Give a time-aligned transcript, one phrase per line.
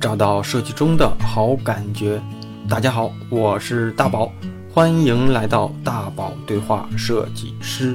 [0.00, 2.22] 找到设计中的好感觉。
[2.66, 4.32] 大家好，我是大宝，
[4.72, 7.94] 欢迎来到大宝对话设计师。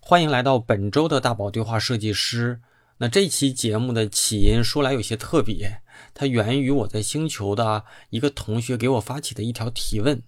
[0.00, 2.60] 欢迎来到本周的大宝对话设计师。
[2.98, 5.80] 那这期节目的起因说来有些特别，
[6.12, 10.20] 它源于我在星球的一个同学给我发起的一条提问。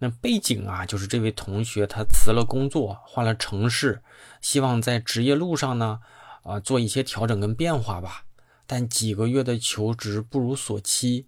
[0.00, 4.02] 那背景啊，就是这位同学他辞了工作，换了城市，
[4.42, 6.00] 希望在职业路上呢，
[6.42, 8.24] 啊，做一些调整跟变化吧。
[8.66, 11.26] 但几个月的求职不如所期。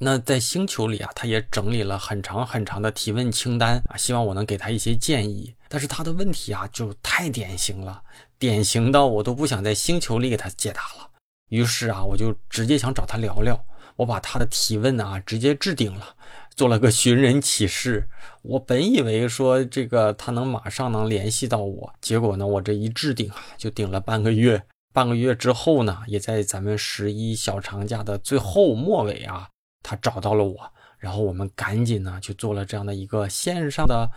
[0.00, 5.54] 那在星球里啊，他也整理了很长很长的提问清单啊，希望我能给他一些建议。
[5.68, 8.00] 但是他的问题啊，就太典型了，
[8.38, 11.10] 典型到我都不想在星球里给他解答了。
[11.48, 13.64] 于是啊，我就直接想找他聊聊。
[13.96, 16.14] 我把他的提问啊，直接置顶了。
[16.54, 18.08] 做了个寻人启事，
[18.42, 24.62] 我本以为说这个他能马上能联系到我，结果呢，我这一置顶啊，就顶了半个月。
[24.98, 29.48] 半个月之后呢，也在咱们十一小长假的最后末尾啊，
[29.80, 34.10] 他找到了我，然后我们赶紧呢去做了这样的一个线上的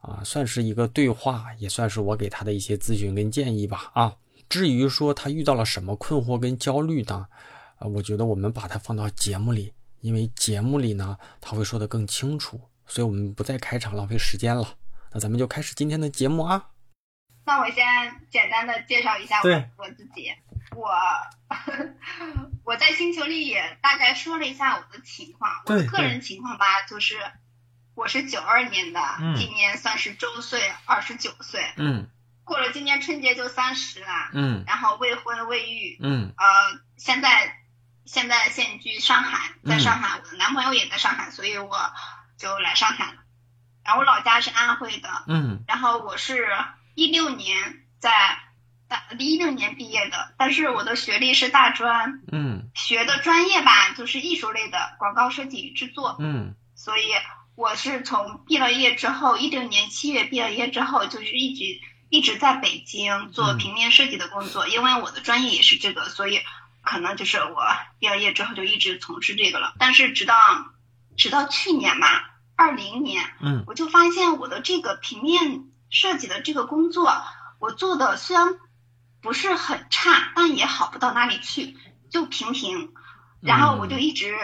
[0.00, 4.14] 啊，算是一个对话，也算是我给他的一些咨询跟建议吧啊。
[4.48, 7.26] 至于说他遇到了什么困惑跟焦虑呢？
[7.78, 9.72] 啊，我觉得我们把它放到节目里。
[10.02, 14.76] 因为节目里呢，他会说的更清楚，所以我们不再开场浪费时间了。
[15.10, 16.77] 那咱们就开始今天的节目啊。
[17.48, 20.34] 那我先简单的介绍一下我我自己。
[20.76, 20.90] 我
[22.62, 27.16] 我在星球里也大概说了一下我的情况，我的个人情况吧，就是
[27.94, 29.00] 我是九二年的，
[29.38, 31.64] 今年算是周岁，二十九岁。
[31.78, 32.06] 嗯。
[32.44, 34.06] 过了今年春节就三十了。
[34.34, 34.64] 嗯。
[34.66, 35.98] 然后未婚未育。
[36.02, 36.34] 嗯。
[36.36, 36.44] 呃，
[36.98, 37.54] 现在。
[38.04, 41.92] 现在现居上海，在上海，我的男朋友也在上海，所以我
[42.38, 43.18] 就来上海了。
[43.84, 45.62] 然后我老家是安徽的，嗯。
[45.68, 46.48] 然后我是
[46.98, 48.10] 一六年在
[48.88, 52.68] 大一六年毕业的，但是我的学历是大专，嗯。
[52.74, 56.56] 学的专业吧，就是艺术类的广告设计与制作，嗯。
[56.74, 57.04] 所以
[57.54, 66.40] 我是从毕了业之后，一六年七月毕了业之后，就是一直一直在北京做平面设计的工作，因为我的专业也是这个，所以。
[66.80, 67.62] 可能就是我
[67.98, 70.34] 毕了业之后就一直从事这个了，但是直到
[71.18, 72.08] 直到去年嘛，
[72.56, 77.12] 二零年，嗯，我就发现我的这个平面设计的这个工作，
[77.58, 78.56] 我做的虽然
[79.20, 81.76] 不是很差，但也好不到哪里去，
[82.10, 82.92] 就平平，
[83.40, 84.36] 然后我就一直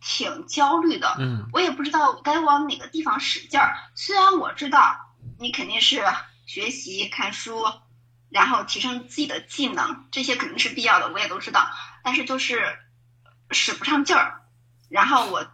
[0.00, 3.76] 挺焦虑的，嗯，我也不知道该往哪个地方使劲儿。
[3.94, 4.96] 虽然我知道
[5.38, 6.02] 你肯定是
[6.46, 7.64] 学习看书。
[8.34, 11.68] 然后提升自己的技能，这些肯定是必要的，我也都知道。
[12.02, 12.78] 但是就是
[13.50, 14.40] 使不上劲儿。
[14.88, 15.46] 然后我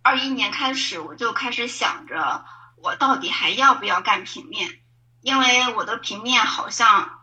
[0.00, 2.42] 二一年开始，我就开始想着，
[2.82, 4.80] 我到底还要不要干平面？
[5.20, 7.20] 因为我的平面好像，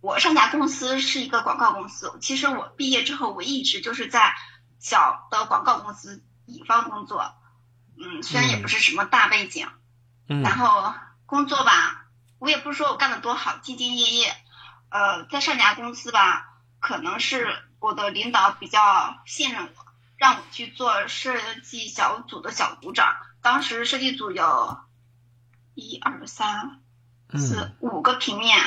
[0.00, 2.16] 我上家公司是一个广告公司。
[2.20, 4.34] 其实我毕业之后，我一直就是在
[4.78, 7.34] 小的广告公司乙方工作。
[7.98, 9.68] 嗯，虽然也不是什么大背景。
[10.28, 10.42] 嗯。
[10.42, 10.94] 然后
[11.26, 12.06] 工作吧。
[12.38, 14.36] 我也不是说我干的多好，兢兢业业，
[14.88, 16.48] 呃，在上家公司吧，
[16.80, 19.86] 可能是我的领导比较信任我，
[20.16, 23.14] 让我去做设计小组的小组长。
[23.42, 24.78] 当时设计组有
[25.74, 26.80] 一二三
[27.34, 28.58] 四五个平面，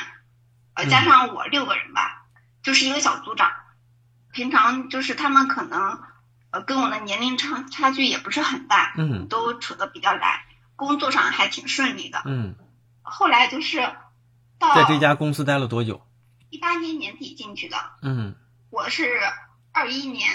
[0.73, 2.25] 呃，加上我六个人吧，
[2.63, 3.51] 就是一个小组长。
[4.31, 6.01] 平常就是他们可能
[6.51, 10.45] 呃跟我的年龄差差距也不是很大，嗯，都处的比较来，
[10.75, 12.55] 工作上还挺顺利的，嗯。
[13.07, 13.77] 后来就是
[14.57, 16.05] 到在这家公司待了多久？
[16.49, 17.77] 一八年年底进去的。
[18.01, 18.35] 嗯，
[18.71, 19.07] 我是
[19.71, 20.27] 二一年，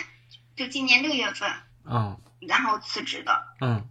[0.54, 1.50] 就今年六月份，
[1.84, 3.42] 嗯，然后辞职的。
[3.60, 3.88] 嗯，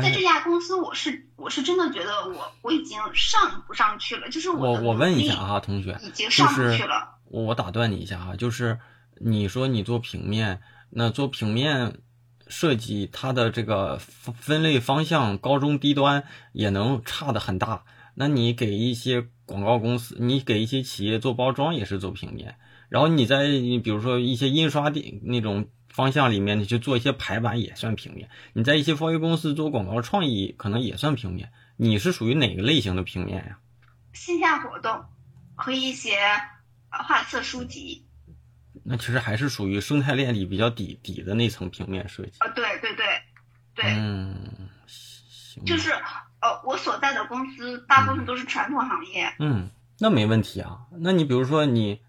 [0.00, 7.16] 在这家公司，我是我是真的觉得我我已经上不上去了，就是我我问一下啊，同学，已经上不去了。
[7.26, 8.78] 我我打断你一下啊，就是
[9.20, 10.60] 你说你做平面，
[10.90, 12.00] 那做平面。
[12.52, 17.84] 设计它的这个分类方向，高中低端也能差的很大。
[18.16, 22.56] 那你给一些广告公司，你给一些企业做包装也是做平面，
[22.88, 28.30] 然后你在你比如说一些印刷店那种方向里面，你去做一些排版也算平面。
[28.52, 31.52] 你在一些 4A 公司做广告创意，可能也算平面。
[31.76, 33.58] 你是属于哪个类型的平面呀？
[34.12, 35.04] 线下活动
[35.54, 36.16] 和一些
[36.88, 38.06] 画册书籍。
[38.82, 43.06] 那其实还是属于生态链里比较底底的那层平面设计啊，对对对，
[43.74, 44.36] 对，嗯，
[44.86, 45.90] 行，就是
[46.40, 50.78] 呃，我所在的公司大部分都是传统行业，嗯，那没问题啊。
[50.98, 52.00] 那你比如说你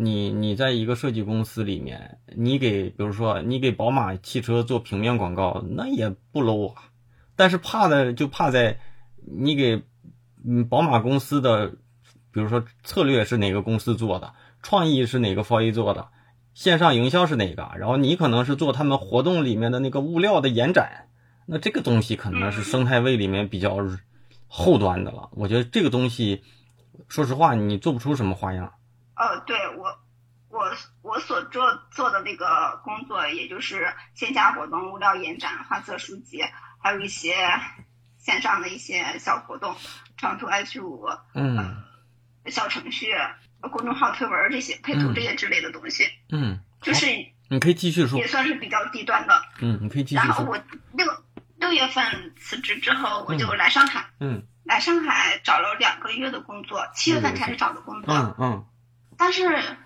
[0.00, 6.82] 你你在一个设计公司里面，你给比如说你给宝马汽车做平面广告，那也不 low 啊。
[7.34, 8.78] 但是怕的就怕在
[9.26, 9.82] 你给
[10.46, 11.70] 嗯宝马公司的，
[12.30, 14.34] 比如说策略是哪个公司做的。
[14.62, 16.06] 创意是哪个 4A 做的？
[16.54, 21.08] 线上营销是哪个，然后你可能是做他们活动里面的那个物料的延展，
[21.46, 23.76] 那这个东西可能是生态位里面比较
[24.46, 25.28] 后端的了。
[25.32, 26.42] 我觉得这个东西，
[27.08, 28.74] 说实话，你做不出什么花样。
[29.18, 29.98] 呃，对我，
[30.48, 30.72] 我
[31.02, 36.42] 我所做做的那个工作，也就是线下活动、物料延展、画册书籍，
[36.82, 37.34] 还有一些
[38.16, 39.74] 线上的一些小活动，
[40.16, 41.82] 长图 H 五，嗯
[42.46, 43.08] 小程序、
[43.60, 47.06] 公众号推文这些配图这些之类的东西，嗯，就是
[47.50, 48.26] 你可以继续说也。
[48.26, 49.42] 算是比较低端的。
[49.60, 50.28] 嗯，你可以继续说。
[50.28, 50.58] 然后我
[50.92, 51.06] 六
[51.56, 58.66] 六月份辞职之后，我就来上海，嗯来上海找了两个月的工作，七月份开始找的工作，嗯嗯
[59.18, 59.76] 但是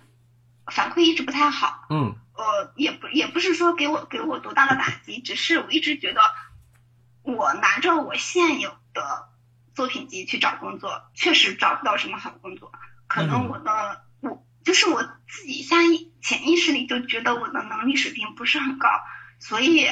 [0.71, 1.87] 反馈一直不太好。
[1.89, 6.21] 嗯呃，也不也不是说给我给我多大的打击，只是我一直觉得，
[7.21, 9.29] 我拿着我现有的
[9.75, 12.71] 作品集去找工作，确实找不到什么好工作。
[13.05, 18.89] 可能我的、我就是我自己下意潜意识里就觉得我的能力水平不是很高，
[19.39, 19.87] 所以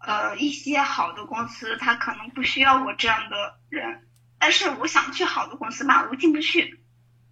[0.00, 4.06] 呃一些好的公司它可能不需要我这样的人，
[4.38, 6.82] 但是我想去好的公司吧，我进不去，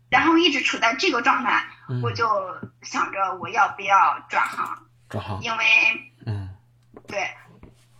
[0.09, 1.65] 然后一直处在这个状态。
[1.89, 2.27] 嗯，我就
[2.83, 3.97] 想着我要不要
[4.29, 5.41] 转行，转行。
[5.43, 5.65] 因为
[6.27, 6.51] 嗯
[7.07, 7.31] 对，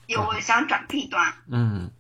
[0.07, 1.93] 有我想转 B 端，嗯，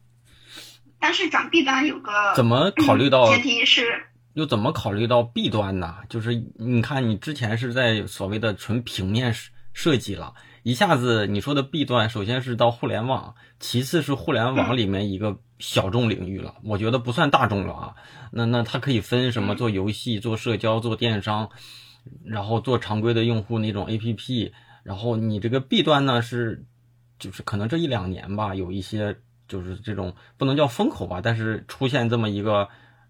[0.98, 5.98] 但是转 B 端有个怎么考虑到前提是又怎么考虑到 B 端呢？
[6.08, 17.94] 就是你看，你之前是在所谓的纯平面设设计了，一下子你说的 B 端，首先是到互联网，其次是互联网里面一个小众领域了，我觉得不算大众了啊。
[18.32, 21.50] 那那它可以分什么做游戏、做社交、做电商，
[22.24, 26.64] 然后做常规的用户那种 APP，然后你这个弊端呢是，
[27.18, 29.18] 就是可能这一两年吧，有一些
[29.48, 32.68] 就是这种不能叫风口吧，但是出现这么一个。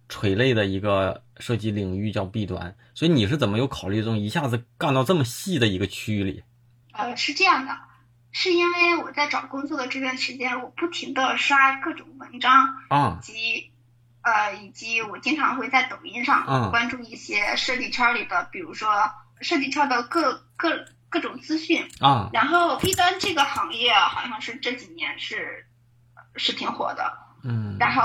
[0.08, 6.44] 垂类的一个设计领域叫弊端，所以你是怎么有考虑这种一下子干到这么细的一个区域里？
[6.92, 7.72] 呃是这样的，
[8.38, 13.72] 是因为我在找工作的这段时间，我不停的刷各种文章，啊以及
[14.20, 19.10] 呃以及我经常会在抖音上嗯关注一些设计圈里的，比如说
[19.40, 22.28] 设计圈的各各各种资讯，啊。
[22.30, 25.66] 然后 B 端这个行业好像是这几年是
[26.34, 27.78] 是挺火的，嗯。
[27.80, 28.02] 然后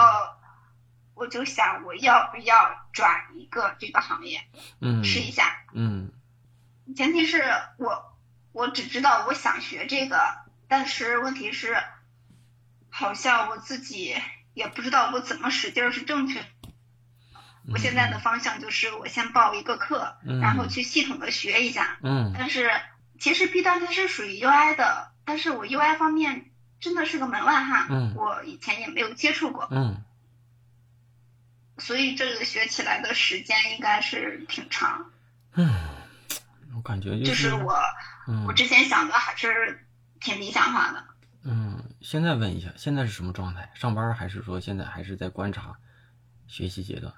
[1.14, 4.40] 我就想我要不要转一个这个行业
[4.80, 6.10] 嗯试一下，嗯。
[6.96, 7.44] 前提是
[7.78, 8.11] 我
[8.52, 10.20] 我只知道我想学这个，
[10.68, 11.78] 但是问题是
[12.90, 14.16] 好像我自己
[14.54, 16.46] 也不知道我怎么使劲儿是正确的。
[17.72, 20.40] 我现在的方向就是我先报一个课，嗯。
[20.40, 22.34] 然后去系统的学一下，嗯。
[22.38, 22.72] 但是
[23.20, 28.14] 其实 B 端它是属于 UI 的，但是我 UI 方面真的是个门外汉，嗯。
[28.16, 30.04] 我以前也没有接触过，嗯。
[31.78, 35.12] 所以这个学起来的时间应该是挺长。
[35.54, 35.68] 嗯，
[36.82, 37.76] 我感觉就是是我
[38.28, 39.88] 嗯我之前想的还是
[40.20, 41.06] 挺理想化的。
[41.44, 43.70] 嗯，现在问一下，现在是什么状态？
[43.76, 45.76] 上班还是说现在还是在观察
[46.48, 47.14] 学习阶段？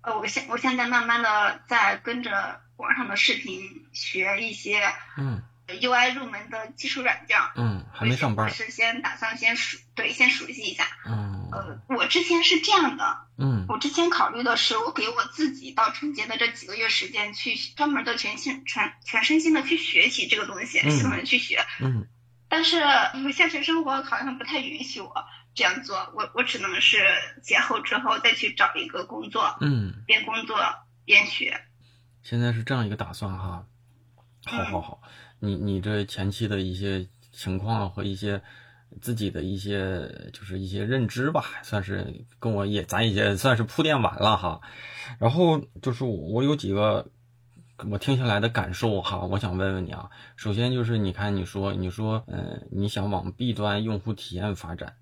[0.00, 3.60] 呃，我现我现在慢慢的在跟着网上的视频
[3.92, 4.82] 学一些
[5.16, 5.40] 嗯
[5.74, 7.38] UI 入门的基础软件。
[7.56, 8.52] 嗯，还没上班我。
[8.52, 10.86] 是先打算先熟对先熟悉一下。
[11.06, 21.64] 嗯呃，我之前是这样的，嗯我之前考虑的是，我给我自己到春节的这几个月时间，去专门的全心全全身心的去学习这个东西，嗯系统的去学。
[21.80, 22.06] 嗯
[22.48, 25.12] 但是呃现实生活好像不太允许我
[25.54, 26.98] 这样做，我我只能是
[27.42, 30.58] 节后之后再去找一个工作，嗯，边工作
[31.04, 31.62] 边学。
[32.22, 33.64] 现在是这样一个打算哈。
[34.44, 35.02] 好好好，
[35.44, 38.40] 你你这前期的一些情况和一些
[39.00, 44.60] 自己的一些就是一些认知吧，算是跟我也咱也算是铺垫完了哈。
[45.18, 47.08] 然后就是我有几个
[47.90, 50.10] 我听下来的感受哈，我想问问你啊。
[50.36, 54.94] 首先就是你看你说你说嗯你想往 B 端用户体验发展，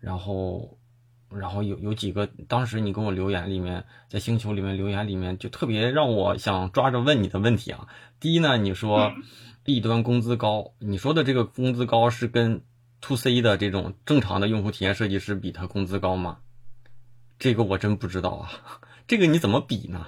[0.00, 0.78] 然后。
[1.28, 7.88] 然后有有几个，当时你跟我留言里面，在星球里面留言里面，就特别让我想抓着问你的问题啊。
[8.20, 9.12] 第一呢，你说
[9.66, 12.62] B 端工资高，你说的这个工资高是跟
[13.00, 16.38] to C 的这种正常的用户体验设计师比，他工资高吗？
[17.38, 18.48] 这个我真不知道啊，
[19.08, 20.06] 这个你怎么比呢？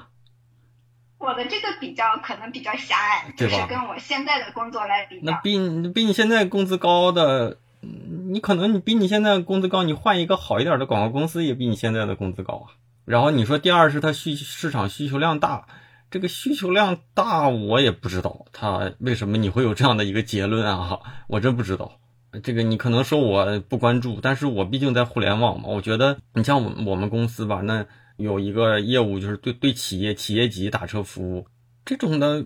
[1.19, 5.33] 我的这个比较可能比较狭隘，就是跟我现在的工作来比较。
[5.33, 12.79] 那比你比你现在工资高的，嗯你可能你比你现在工资高，你换一个好一点的广告公司也比你现在的工资高啊。
[13.05, 15.67] 然后你说第二是它需市场需求量大，
[16.11, 22.01] 这个需求量大我也不知道它为什么你会有这样的一个结论啊，我真不知道。
[22.43, 27.87] 这个你可能说我不关注，但是我毕竟在互联网嘛，我觉得你像我我们公司吧，那
[28.19, 31.47] 有一个业务就是对对企业企业级打车服务
[31.87, 32.45] 这种的，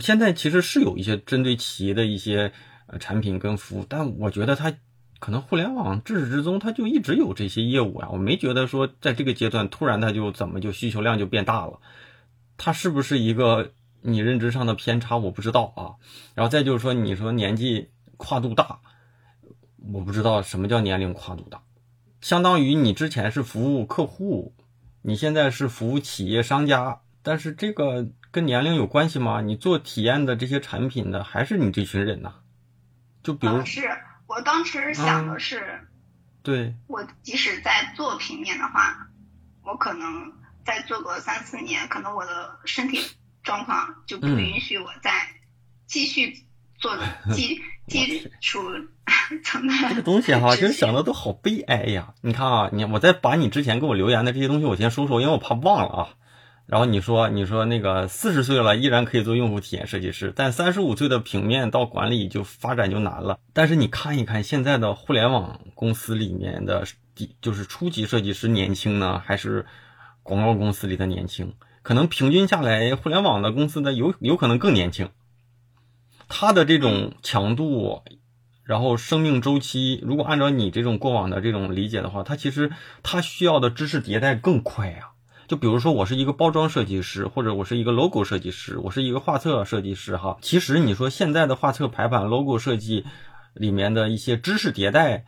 [0.00, 2.52] 现在其实是有一些针对企业的一些
[2.86, 4.72] 呃产品跟服务，但我觉得它
[5.18, 11.80] 可能互联网至始至终它就一直有这些业务啊，我没觉得说在这个阶段突然它就怎么就需求量就变大了，
[12.56, 15.96] 它是不是一个你认知上的偏差我不知道啊。
[16.34, 18.80] 然后再就是说你说年纪跨度大，
[19.92, 21.62] 我不知道什么叫年龄跨度大，
[22.20, 24.54] 相当于你之前是服务客户，
[25.02, 28.08] 你现在是服务企业商家，但是这个。
[28.32, 29.42] 跟年龄有关系吗？
[29.42, 32.32] 你做体验的这些产品的还是你这群人呢？
[33.22, 33.82] 就比如，是
[34.26, 35.86] 我当时想的是，
[36.42, 39.06] 对，我即使在做平面的话，
[39.62, 40.32] 我可能
[40.64, 43.00] 再做个三四年，可能我的身体
[43.42, 45.10] 状况就不允许我再
[45.86, 46.34] 继续
[46.78, 46.96] 做
[47.32, 48.60] 基基础。
[49.88, 52.14] 这个东西哈， 就是想的都好悲哀呀！
[52.20, 56.08] 你看啊，你我再把你之前给我留言的这些东西我先说说，因为我怕忘了啊。
[56.66, 63.38] 然后你说，你说那个四十岁了依然可以做用户体验设计师，但三十五岁的平面到管理就发展就难了。
[63.52, 66.86] 但是你看一看现在的互联网公司里面的，
[67.40, 69.66] 就是初级设计师年轻呢，还是
[70.22, 71.54] 广告公司里的年轻？
[71.82, 75.10] 可能平均下来，互联网的公司呢有有可能更年轻。
[76.28, 78.02] 它的这种强度，
[78.64, 82.70] 然后生命周期，如果按照你这种过往的这种理解的话，它其实
[83.02, 85.10] 它需要的知识迭代更快呀。
[85.48, 90.38] 就比如说，我是一个包装设计师，或者我是一个 logo 设计师，我是一个画册设计师，哈。
[90.40, 93.04] 其实你说现在的画册排版、logo 设计
[93.52, 95.26] 里面的一些知识迭代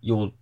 [0.00, 0.32] 有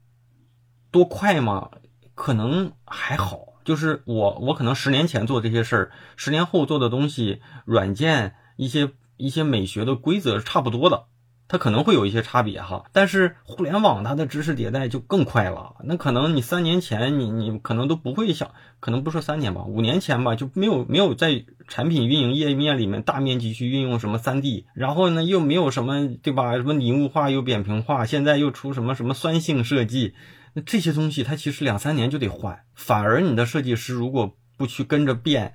[0.91, 1.71] 多快吗？
[2.15, 3.50] 可能还好。
[3.65, 11.05] 就是我，我可能十年前做这些事儿，十年后做的东西，软件一些一些美学的规则是差不多的。
[11.53, 15.75] 它可能会有一些差别哈，但是互联网它的知识迭代就更快了。
[15.83, 26.55] 那可能你三年前你你可能都不会想，可能不说三年吧，五年前吧就没有没有在产品运营页面里面大面积去运用什么三 D，然后呢又没有什么对吧？
[26.55, 30.15] 什么拟物化又扁平化，现在又出什么什么酸性设计，
[30.55, 35.55] 那这些东西它其实两三年就得换，反而你的设计师如果不去跟着变，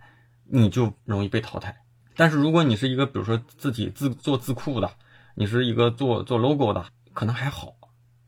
[0.50, 1.78] 你就容易被淘汰。
[2.16, 4.92] 但是如果你是一个比如说自己自做字库的。
[5.38, 7.74] 你是一个做做 logo 的，可能还好，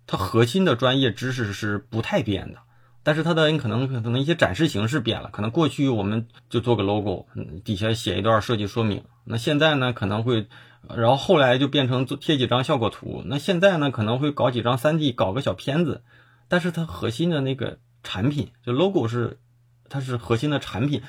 [0.08, 2.60] 它核心的专业知识是不太变的，
[3.02, 7.26] 但是它的你可能可能一些展示形式变了，可能过去我们就做个 logo，
[7.64, 10.48] 底下写一段设计说明，那现在呢可能会，
[10.94, 16.04] 然后后来就变成做贴几张效果图，那现在呢可能会搞几张 3D，搞个小片子，
[16.48, 19.40] 但是它核心的那个产品就 logo 是，
[19.90, 21.02] 它是核心的产品，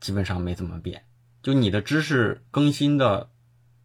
[0.00, 1.04] 基本上没怎么变，
[1.42, 3.30] 就你的知识更新的。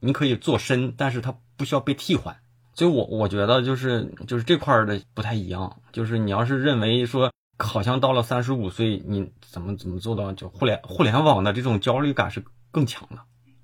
[0.05, 2.35] 你可以做深，但是它不需要被替换，
[2.73, 5.77] 所以我我觉得就是就是这块的不太一样。
[5.93, 13.19] 就是你要是认为说，好像到了三十五岁，你怎么怎么做到就互联互联网的这种焦虑感是更强的，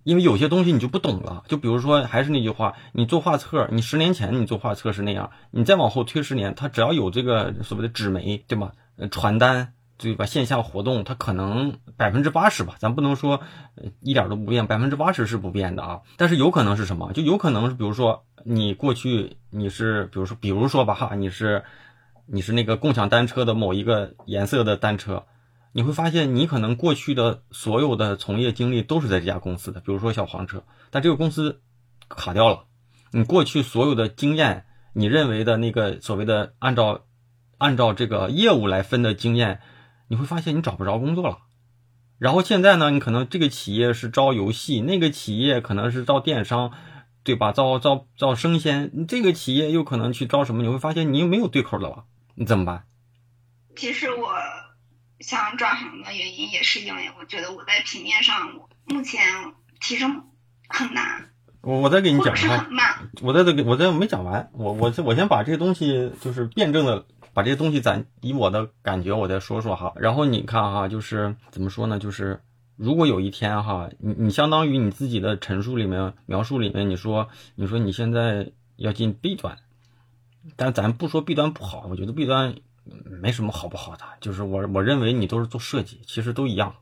[0.10, 1.44] 因为有些东西你就不懂了。
[1.48, 8.72] 就比如说，还是那句话，你做画册，你十年前你做画册是那样，你再往后推十年，它只要有这个所谓的纸媒，对吧？
[8.98, 9.74] 呃，传单。
[10.02, 10.26] 对吧？
[10.26, 13.42] 线下活动它可能百分之八十吧，咱不能说
[14.00, 16.00] 一点都不变，百分之八十是不变的啊。
[16.16, 17.12] 但是有可能是什么？
[17.12, 21.66] 就有可能是，比如说你过去你是，比如说，比如说吧哈，你是
[22.26, 25.26] 你是那个共享单车的某一个颜色的单车，
[25.72, 31.62] 你会发现你可能过去的所有的从业经历都是在这家公司的，比如说小黄车，但这个公司
[32.08, 32.66] 卡掉了，
[33.12, 37.06] 你过去所有的经验，你认为的那个所谓的按照
[37.58, 39.62] 按照这个业务来分的经验。
[40.12, 41.38] 你会发现你找不着工作了，
[42.18, 46.72] 然后现在呢，你可能这个企业是招游戏，那个企业可能是招电商，
[47.24, 47.52] 对吧？
[47.52, 50.64] 招招招生鲜，这个企业又可能去招什么？
[50.64, 52.86] 你会发现你又没有对口的了，你怎么办？
[53.76, 54.34] 其实我
[55.20, 58.52] 想转行的原因也是因为我觉得我在平面上
[58.86, 59.22] 目前
[59.80, 60.24] 提升
[60.68, 61.30] 很难。
[61.62, 62.68] 我我再给你讲哈，
[63.22, 67.06] 我再再给我再没讲完，我我我先把这些东西就是辩证的。
[67.32, 69.94] 把这些东西咱以我的感觉，我再说说哈。
[69.96, 72.00] 然后你看哈，就是怎么说呢？
[72.00, 72.42] 就是
[72.76, 79.60] 如果有一天哈，你你相当于你自己的陈述里面描述里面，你说你说你现在要进 B 端，
[80.56, 82.56] 但咱不说 B 端不好，我觉得 B 端
[83.22, 84.04] 没什么好不好的。
[84.22, 86.76] 就是我我认为你都是做设计，其实都一样，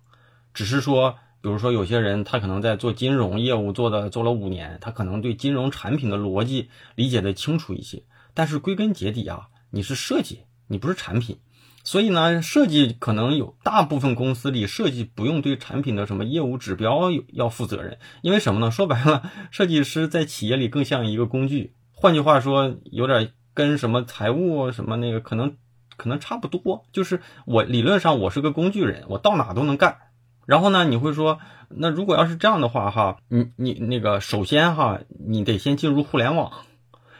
[0.53, 9.49] 只是说，比如说有些人他可能在做金融业务做的做了五年，他可能对金融产品的逻辑理解的清楚一些，但是归根结底啊。
[9.69, 11.39] 你是设计，你不是产品，
[11.83, 18.71] 所以呢，设计可能有大部分公司里设计不用对产品的什么业务指标要负责任，因为什么呢？
[18.71, 25.57] 说白了，设计师在企业里更像一个工具，换句话说，有点跟什么财务什么那个可能
[25.97, 29.97] 可能差不多，就是我理论上我是个工具人，我到哪都能干，
[30.45, 36.53] 然后呢，你会说，那如果要是这样的话，哈，你你那个首先哈，你得先进入互联网，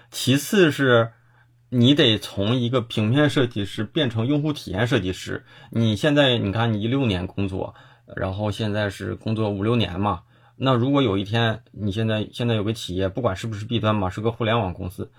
[0.10, 1.12] 其次是，
[1.70, 5.44] 你得从一个平面设计师变成用户体验设计师。
[5.70, 7.76] 你现在你看，你一六年工作，
[8.16, 10.22] 然后现在是工作五六年嘛。
[10.56, 15.12] 那如果有一天，你现在现在有个企业，不管是不是 B 端嘛，是个互联网公司，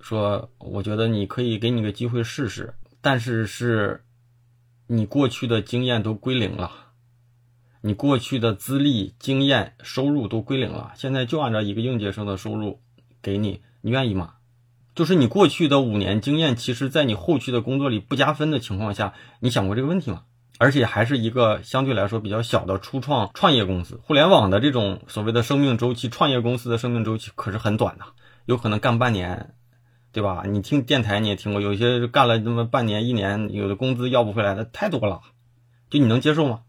[0.00, 4.04] 说我觉得你可以给你个机会试试，但是是，
[4.86, 6.70] 你过去的经验都归零了，
[7.80, 12.80] 你过去的资历、经验、收入都归零了，现在就按照一个应届生的收入
[13.20, 14.34] 给你，你愿意吗？
[14.94, 20.24] 就是你过去的五年经验，其实在你后续的工作里不加分的情况下，你想过这个问题吗？
[20.58, 28.06] 而且还是一个相对来说比较小的初创创业公司，互联网的这种所谓的生命周期，创业公司的生命周期可是很短的，
[28.44, 29.54] 有可能干半年，
[30.12, 30.42] 对吧？
[30.46, 35.20] 你听电台你也听过，有些干了那么半年、一年，有的工资要不回来的太多了，
[35.90, 36.60] 就你能接受吗？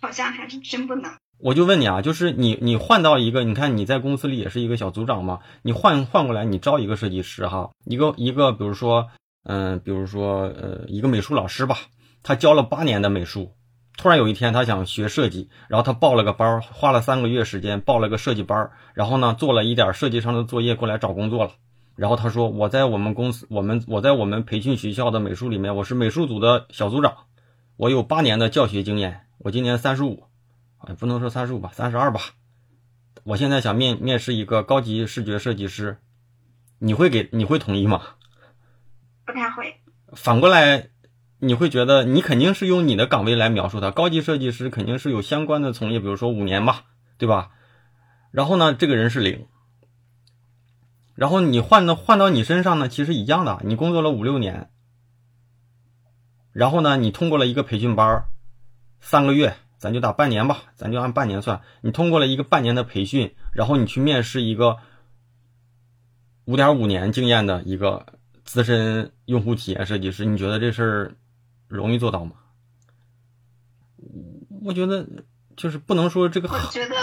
[0.00, 1.12] 好像还是真不能。
[1.38, 9.08] 我就问你啊，就是你你换到一个，你看你在公司里也是一个小组长嘛，你换换过来，你招一个设计师哈，一个一个，比如说，
[9.44, 11.78] 嗯，比如说呃，一个美术老师吧。
[12.22, 13.54] 他教了八年的美术，
[13.96, 21.52] 突然有一天他想学设计，然后他报了个班，花了三个月时间报了个设计班，然后呢做了一点设计上的作业过来找工作了。
[22.00, 27.14] 然后他说我在我们公司，我们我在我们培训学校的美术里面，我是美术组的小组长，
[27.76, 30.24] 我有八年的教学经验，我今年三十五，
[30.78, 32.22] 哎不能说三十五吧，三十二吧。
[33.22, 35.98] 我现在想面面试一个高级视觉设计师，
[36.78, 38.00] 你会给你会同意吗？
[39.26, 39.74] 不太会。
[40.14, 40.88] 反过来。
[41.42, 46.84] 你会觉得你肯定是用你的岗位来描述他，高级设计师肯定是有相关的从业，比如说五年吧，
[47.16, 47.50] 对吧？
[48.30, 49.46] 然后呢，这个人是零，
[51.20, 54.70] 然后你换到换到你身上呢，其实一样的，你工作了五六年，
[56.50, 58.24] 然后呢，你通过了一个培训班，
[59.00, 64.78] 三个月，咱就打半年吧，咱就按半年算，你通过了一个半年的培训，然后你去面试一个
[66.46, 68.06] 五点五年经验的一个
[68.42, 71.14] 资深用户体验设计师，你觉得这事儿？
[71.68, 72.32] 容易做到吗？
[74.62, 75.06] 我觉得
[75.54, 76.48] 就是不能说这个，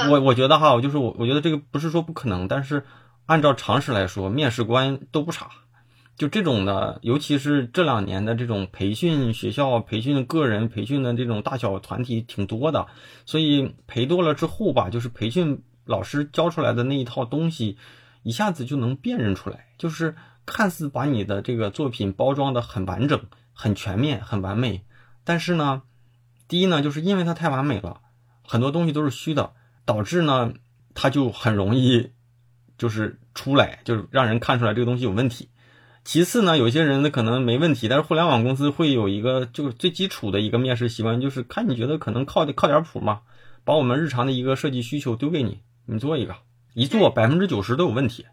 [0.10, 2.84] 我我觉得哈，我就是我，我觉得这个不是说不可能，但是
[3.28, 5.52] 按照常识来说，面试官都不傻。
[6.16, 12.88] 就这种的，尤其是这两年的这种培训学校、培训个人、培训的这种大小团体挺多的，
[13.28, 17.78] 所以培多了之后吧，就是培训老师教出来的那一套东西，
[18.24, 20.16] 一下子就能辨认出来，就是
[20.48, 23.22] 看似把你的这个作品包装的很完整。
[23.60, 24.86] 很全面，很完美，
[25.24, 25.82] 但是呢，
[26.48, 28.02] 第一呢，就是因为它太完美了，
[28.48, 30.54] 很多东西都是虚的，导致呢，
[30.94, 32.12] 它就很容易
[32.78, 35.50] 就是出来，就是让人看出来这个东西有问题。
[36.04, 43.20] 其次呢，有些人呢可能没问题，但是互联网公司会有一个就是最基础的一个面试习惯，就是看你觉得可能靠靠点谱嘛，
[43.66, 46.36] 把我们日常的一个设计需求丢给你，你做一个，
[46.74, 48.26] 一做百分之九十都有问题，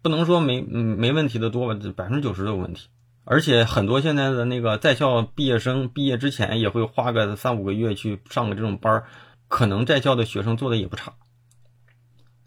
[0.00, 2.86] 不能说没嗯没问题的多吧，百分之九十都有问题。
[3.24, 9.04] 而且很多现在的那个在校毕业生毕业之前也会花个三五个月去上个这种班儿，
[9.48, 11.14] 可能在校的学生做的也不差。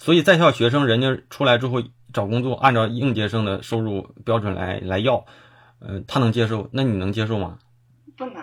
[0.04, 5.26] 所以在校学生人家出来之后找工作，按照应届生的收入标准来来要，
[5.80, 6.68] 呃，他能接受？
[6.74, 7.58] 那你能接受吗？
[8.18, 8.36] 不能。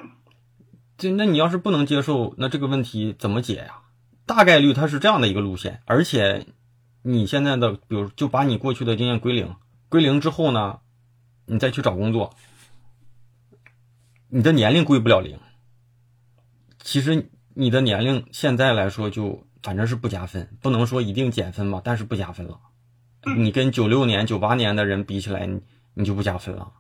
[0.97, 3.83] 这那你要是不能接受，那这个问题怎么解呀？
[4.25, 6.47] 大概率它是这样的一个路线，而且
[7.03, 9.55] 你现在的比如就把你过去的经验归零，
[9.91, 10.79] 归零之后呢？
[11.45, 12.35] 你再去找工作，
[14.31, 15.39] 你的年龄归不了零。
[16.83, 22.59] 其实你的年龄现在来说就反正是不加分，不能说一定减分吧，但是不加分了。
[23.37, 25.61] 你跟九六年、九八年的人比起来，你
[25.95, 26.73] 你就不加分了。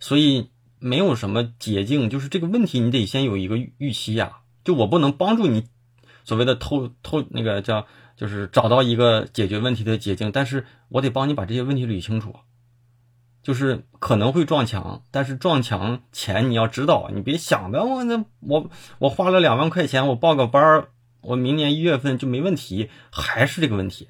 [0.00, 4.38] 所以没有什么捷径，就是这个问题你得先有一个预期呀。
[4.64, 5.64] 就我不能帮助你
[6.24, 7.86] 所谓的偷偷那个叫
[8.16, 12.34] 就是找到一个解决问题的捷径，但是我得帮你把这些问题捋清楚。
[13.44, 20.88] 就是可能会撞墙，但是撞墙前你要知道，你别想的我那我我花了两万块钱，我报个班儿，
[21.20, 24.08] 我明年一月份就没问题，还是这个问题。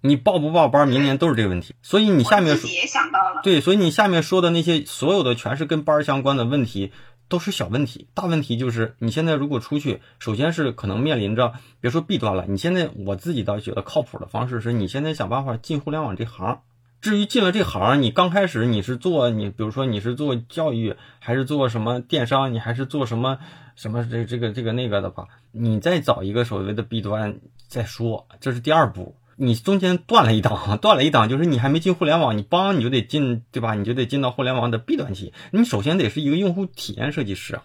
[0.00, 1.74] 你报不报班，明年都是这个问题。
[1.82, 6.92] 所以你下面也想到了，对，所以你下面说的那些所有的全是跟班相关的问题，
[7.28, 8.06] 都是小问题。
[8.14, 12.44] 大问题就是你现在如果出去，首先是可能面临着别说弊端了。
[12.48, 16.62] 你现在我自己倒觉得靠谱的方式是你现在想办法进互联网这行。
[17.00, 23.38] 至于进了这行，你刚开始你是做你，比如说你是做教育，还是做什么电商，你还是做什么
[23.76, 25.28] 什么这这个这个那个的吧？
[25.52, 29.16] 你再找一个所谓的弊端再说，这是第二步。
[29.40, 33.74] 你中间断了一档， 断了一档，就是你还没进互联网，你帮你就得进，对吧？
[33.74, 35.32] 你就得进到互联网的弊端去。
[35.52, 37.62] 你首先得是一个用户体验设计师啊。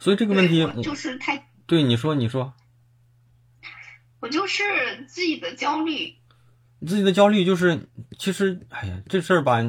[0.00, 2.54] 所以这个问题就是太对，你说，你说，
[4.18, 4.64] 我就是
[5.06, 6.16] 自己的焦虑，
[6.86, 7.88] 自己的焦虑就是，
[8.18, 9.62] 其实，哎呀，这事儿吧，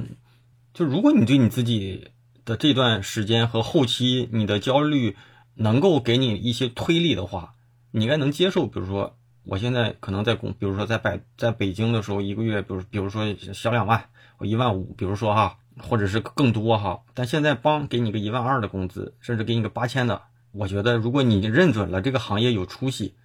[0.74, 2.12] 就如果你对你自己
[2.46, 5.18] 的这段时间和后期你的焦虑
[5.56, 7.56] 能够给你一些推力的话，
[7.92, 8.66] 你应该能接受。
[8.66, 20.22] 比如说，我现在可能在工，比如说在北在北京的时候，一个月，比如比如说小两万，我一万五，比如说哈，或者是更多哈，但现在帮给你个一万二的工资，甚至给你个八千的，
[20.52, 23.16] 我觉得如果你认准了这个行业有出息，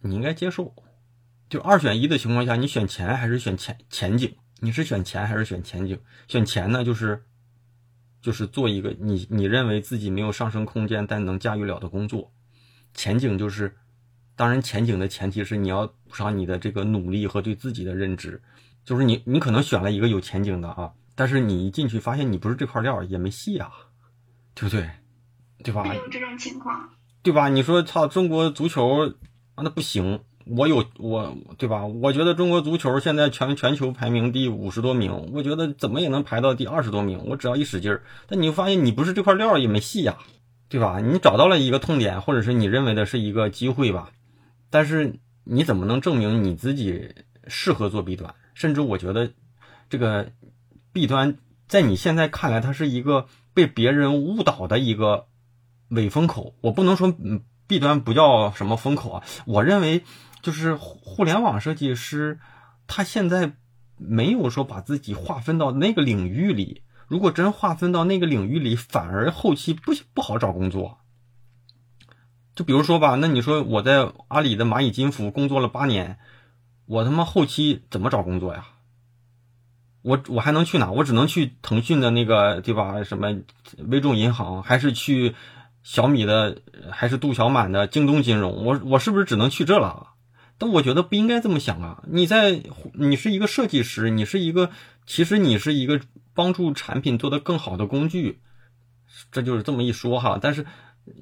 [0.00, 0.74] 你应该接受。
[1.52, 4.34] 就二选一的情况下，你选钱还是选前前景？
[4.60, 6.00] 你是选钱还是选前景？
[6.26, 7.24] 选钱呢，就是
[8.22, 12.32] 就是做一个你你认为自己没有上升空间但能驾驭了的工作。
[12.94, 13.76] 前景就是，
[14.34, 18.40] 当然前景的前提是你要补上你的这个努力和对自己的认知。
[18.82, 23.70] 就是你你可能选了一个有前景的啊，但是你一进去发现你不是这块料也没戏啊，
[24.54, 24.88] 对不对？
[25.62, 25.94] 对吧？
[25.94, 26.88] 有这种情况。
[27.22, 27.50] 对吧？
[27.50, 29.10] 你说操，中国足球
[29.54, 30.24] 啊，那不行。
[30.46, 31.86] 我有我对吧？
[31.86, 37.24] 我觉得中国足球现在全全球排名第五十多名，我觉得怎么也能排到第二十多名。
[37.26, 40.18] 我只要一使劲儿，但你发现你不是这块料也没戏呀、
[40.68, 41.00] 对吧？
[41.00, 44.10] 你找到了一个痛点，或者是你认为的是一个机会吧，
[44.70, 47.14] 但是你怎么能证明你自己
[47.46, 48.34] 适合做 B 端？
[48.54, 49.30] 甚至我觉得
[49.88, 50.32] 这个
[50.92, 55.26] B 端在你现在看来，它是一个被别人误导的一个
[55.88, 56.54] 伪风口。
[56.60, 60.02] 我不能说嗯 B 端不叫什么风口啊，我认为
[60.42, 62.38] 就是互联网设计师，
[62.86, 63.52] 他现在
[63.96, 66.82] 没有说把自己划分到那个领域里。
[67.06, 70.98] 如果真划分到那个领域里，反而后期不不好找工作。
[72.54, 76.18] 就比如说吧，那你说我在阿里的蚂蚁金服工作了八年，
[76.86, 78.66] 我他妈后期怎么找工作呀？
[80.02, 80.90] 我我还能去哪？
[80.90, 83.04] 我只能去腾讯的那个对吧？
[83.04, 83.36] 什么
[83.76, 85.34] 微众银行，还是去
[85.82, 86.58] 小米的，
[86.90, 88.64] 还是杜小满的京东金融？
[88.64, 90.11] 我我是不是只能去这了？
[90.58, 92.02] 但我觉得不应该这么想啊！
[92.06, 92.62] 你在
[92.94, 94.70] 你是一个设计师，你是一个，
[95.06, 96.00] 其实你是一个
[96.34, 98.38] 帮助产品做得更好的工具，
[99.32, 100.38] 这就是这么一说哈。
[100.40, 100.64] 但是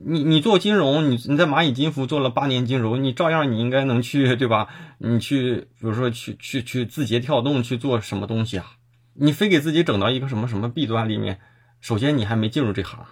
[0.04, 4.68] 你你做金融，你你在蚂蚁金服做了八年金融，你照样你应该能去对吧？
[4.98, 8.72] 你去比如说去去去字节跳动去做什么东西啊？
[9.14, 11.40] 你非给自己整到一个什么什么弊端里面，
[11.80, 13.06] 首先你还没进入这行。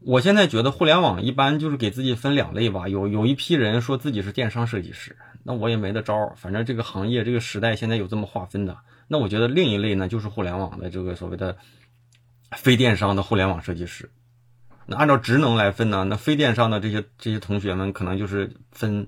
[0.00, 8.76] 我现在觉得互联网一般就是给自己分两类吧，有有一批人说自己是电商设计师，那我也没得招儿，反正这个行业这个时代现在有这么划分的。
[9.06, 11.58] 那我觉得另一类呢，就是互联网的这个所谓的
[12.56, 14.10] 非电商的互联网设计师。
[14.86, 19.06] 那按照职能来分呢，那非电商的这些这些同学们可能就是分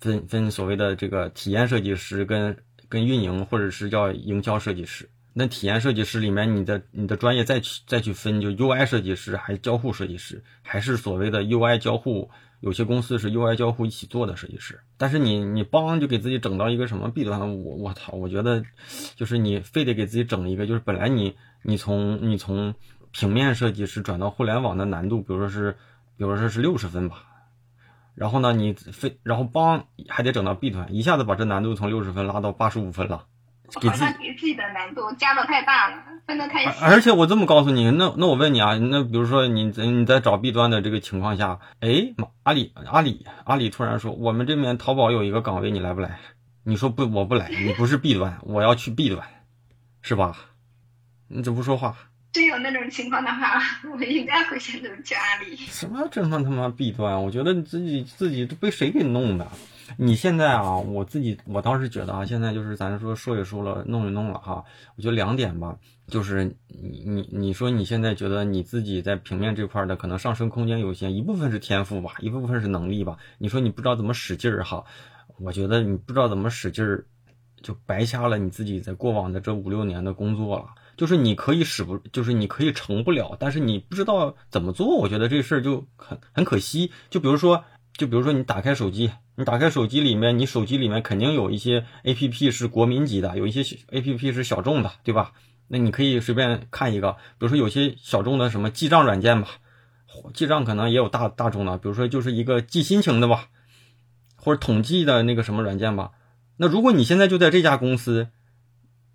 [0.00, 2.56] 分分所谓的这个体验设计师跟
[2.88, 5.08] 跟运营或者是叫营销设计师。
[5.32, 12.30] 那体验设计师里面，你的你的专业再去再去分，就 UI 设计师还是交互设计师，还是所谓的 UI 交互？
[12.66, 14.80] 有些公司是 UI 交互一起做的设计师。
[14.96, 18.12] 但是你你帮就给自己整到一个什么弊端，我我操！
[18.14, 18.64] 我觉得
[19.14, 22.74] 就是你非得给自己整一个，就是本来你你从你从
[23.12, 25.76] 平面设计师转到互联网的难度，比如说是
[26.16, 27.22] 比如说是六十分吧，
[28.16, 33.26] 然后呢你非然后帮还得整到 B 端，一下子把这难度从六十分拉到八十五分了。
[33.80, 36.84] 给自己好像给自己的难度加的太大了，分的太细。
[36.84, 46.18] 而且我这么告诉你，那那我问你啊，那比如说你在你在找 B 端的这个情况下，哎，阿里阿里阿里突然说我们这边淘宝有一个岗位，你来不来？
[46.64, 49.26] 你说不，我不来，你不是 B 端，我要去 B 端，
[50.02, 50.36] 是吧？
[51.28, 51.96] 你怎么不说话？
[52.32, 55.56] 真有那种情况的话，我应该会选择去阿里。
[55.56, 57.22] 什么这么他妈弊端？
[57.22, 59.48] 我觉得你自己自己都被谁给弄的？
[59.96, 64.64] 你现在啊，我自己我当时觉得啊，现在就是咱说说也说了，弄也弄了哈。
[64.96, 73.16] 我觉得两点吧，就是你你你说你现在觉得你自己在平面这块的可能上升空间有限，一部分是天赋吧，一部分是能力吧。
[73.38, 74.84] 你说你不知道怎么使劲儿哈，
[75.38, 77.06] 我觉得你不知道怎么使劲儿，
[77.62, 80.66] 就白瞎了你自己在过往的这五六年的工作了。
[80.96, 86.90] 就是你可以使不，就是你可以成不了，但是你不知道怎么做，我觉得这事儿就很很可惜。
[87.10, 87.64] 就比如说，
[87.96, 95.32] 就比如说你打开手机，你打开手机里面，你手机里面肯定有一些 A P P 是国民级的，有一些 A P P 是小众的，对吧？
[95.68, 99.48] 那你可以随便看一个，比如说有些小众的什么记账软件吧，
[100.34, 103.48] 记账可能也有大大众的，比如说就是一个记心情的吧，
[104.36, 106.12] 或者统计的那个什么软件吧。
[106.56, 108.28] 那如果你现在就在这家公司，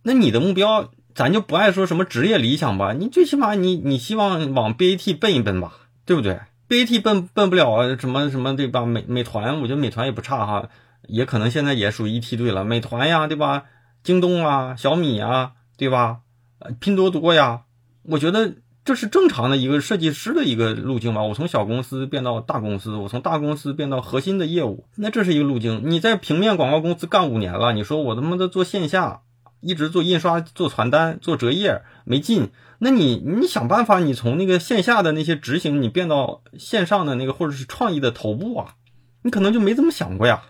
[0.03, 0.91] 那你的目标。
[1.13, 5.73] 咱就不爱说什么职业理想吧，你最起码你你希望往 BAT 奔一奔吧，
[6.05, 6.39] 对不对
[6.71, 8.85] ？BAT 奔奔不了啊什么什么对吧？
[8.85, 10.69] 美美团，我觉得美团也不差哈，
[11.05, 12.63] 也可能现在也属于一梯队了。
[12.63, 13.65] 美团呀，对吧？
[14.03, 16.19] 京东啊，小米啊，对吧？
[16.59, 17.63] 呃，拼多多呀，
[18.03, 18.53] 我觉得
[18.85, 21.23] 这是正常的一个设计师的一个路径吧？
[21.23, 25.81] 我从小公司变到大公司，我从大公司变到核心的业务，那这是一个路径。
[25.85, 29.23] 你在平面广告公司干五年了，你说我他妈的做线下，
[29.59, 32.49] 一直做印刷、做传单、做折页没劲，
[32.83, 38.73] 那你你想办法，你从那个线下的那些执行，你变到线上的那个或者是创意的头部啊，
[39.21, 40.41] 你可能就没这么想过呀。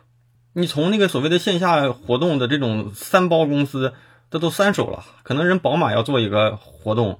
[0.54, 3.92] 你从那个所谓的线下活动的这种三包公司，
[4.30, 7.20] 这都三手了，可能人宝马要做一个活动。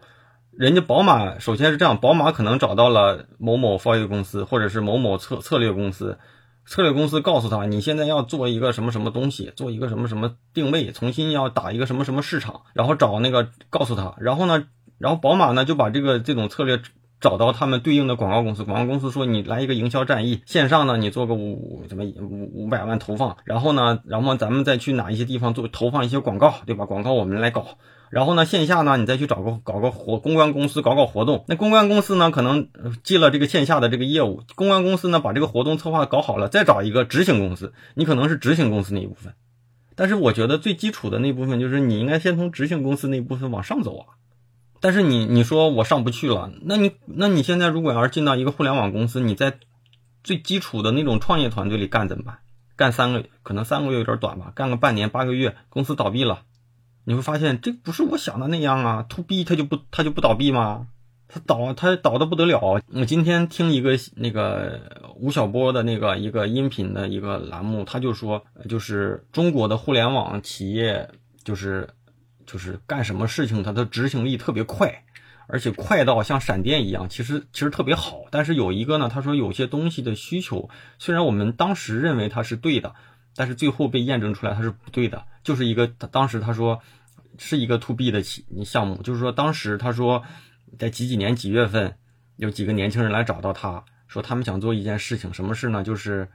[0.58, 6.20] 人家宝马首先是这样，宝马可能找到了某某 f o 公司，或者是某某策策略公司，
[6.66, 14.66] 策略公司告诉他，你现在要做一个什么什么东西，做一个什么什么定位，重新要打一个什么什么市场，然后找那个告诉他，然后呢，
[15.02, 16.80] 然后宝马呢就把这个这种策略
[17.20, 26.86] 找到他们对应的广告公司，广告公司说你来一个营销战役，线上呢你做个五五什么五五百万投放，然后呢，然后咱们再去哪一些地方做投放一些广告，对吧？
[26.86, 27.78] 广告我们来搞。
[28.10, 31.46] 然后呢，线下呢，你再去找个搞个活公关公司搞搞活动。
[31.48, 32.68] 那公关公司呢，可能
[33.04, 39.34] 记了这个线下的这个业务，公关公司呢把这个活动策划搞好了，再找一个执行公司，你可能是执行公司那一部分。
[39.96, 44.06] 但是我觉得最基础的那部分就是你应该先从执行公司那部分往上走啊。
[44.82, 49.60] 但是你你说我上不去了，那你那你现在如果要是进到一个互联网公司，你在
[50.24, 52.40] 最基础的那种创业团队里干怎么办？
[52.76, 56.42] 干三个可能三个月有点短吧，干个半年八个月，公司倒闭了。
[57.04, 60.88] 你会发现，这不是我想的那样啊！to B 它就不它就不倒闭吗？
[61.28, 62.82] 它倒它倒的不得了。
[62.94, 71.10] 我今天听一个那个吴晓波的那个一个音频的一个栏目，他就说，就是中国的互联网企业，
[71.44, 71.90] 就是
[72.52, 75.04] 就是干什么事情，它的执行力特别快，
[75.48, 77.08] 而且快到像闪电一样。
[77.08, 82.94] 其实其实特别好，但是有一个呢，他说有些东西的需求，虽然我们当时认为它是对的。
[83.34, 86.82] 但是最后被验证出来它是不对的，就是一个他当时他说
[87.38, 90.24] 是一个 to B 的企项目，就是说当时他说
[90.78, 91.96] 在几几年几月份
[92.36, 95.82] 有几个年轻人来找到他说他们想做一件事情，什么事呢？
[95.82, 96.30] 就是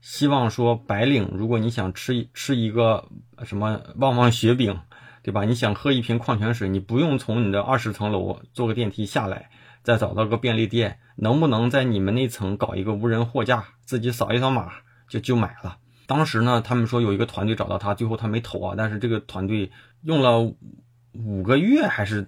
[0.00, 3.08] 希望说白领，如果你想吃吃一个
[3.44, 4.80] 什么旺旺雪饼，
[5.22, 5.44] 对吧？
[5.44, 9.50] 你想喝一瓶矿泉水，你不用从你的二十层楼坐个电梯下来，
[9.82, 14.72] 再找到个便利店，能不能在你们那层搞一个无人货架，自己扫一扫码
[15.08, 15.78] 就就买了？
[16.08, 18.74] 当时呢，他们说有一个团队找到他，最后他没投啊。
[18.76, 19.70] 但是这个团队
[20.02, 20.52] 用了
[21.12, 22.26] 五个月还是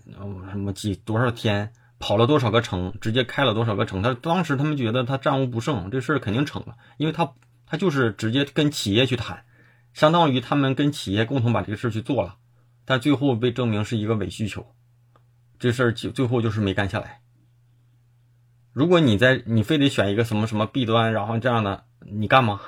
[0.50, 4.02] 什么几多少天，跑了多少个城，直接开了多少个城。
[4.02, 7.32] 他当时他们觉得他战无不胜，这事儿肯定成了，因为他
[7.66, 9.44] 他就是直接跟企业去谈，
[9.92, 12.36] 相当于他们跟企业共同把这个事儿去做了。
[12.84, 14.66] 但最后被证明是一个伪需求，
[15.58, 17.20] 这事儿最最后就是没干下来。
[18.72, 22.60] 如果你在你非得选一个什么什么弊端，然后这样的，你干吗？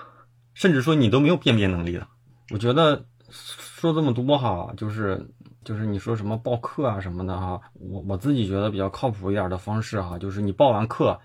[0.55, 2.09] 甚至说你都没有辨别能力了。
[2.50, 5.29] 我觉得说这么多哈，就是
[5.64, 11.20] 就是你说什么报课啊什么的哈，我我自己觉得比较靠谱一点的方式哈，就是你报完课，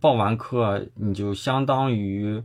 [0.00, 2.42] 报完课你就相当于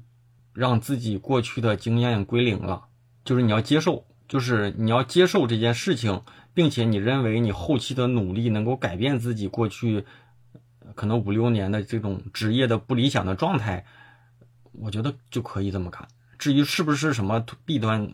[0.53, 2.85] 让自己过去的经验归零了，
[3.23, 6.21] 就是你要接受，就是你要接受这件事情，
[6.53, 10.05] 并且你认为你后期的努力能够改变自己过去
[10.95, 13.85] 可能五六年的这种职业的不理想的状态，
[14.71, 16.07] 我觉得就可以这么干。
[16.37, 18.11] 至于是不是什么弊端，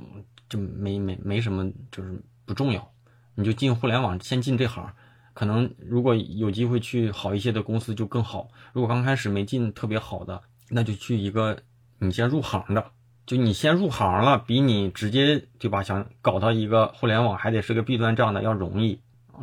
[0.49, 2.91] 就没没没什么，就是不重要。
[3.35, 4.93] 你就进互联网，先进这行，
[5.33, 8.49] 可能如果有机会去好一些的公司就更好。
[8.73, 11.57] 如果刚开始没进特别好的，那就去一个
[11.99, 12.91] 你先入行的，
[13.25, 15.83] 就你先入行了，比你直接对吧？
[15.83, 18.99] 想搞到一个互联网还得是个弊端这样的要容易。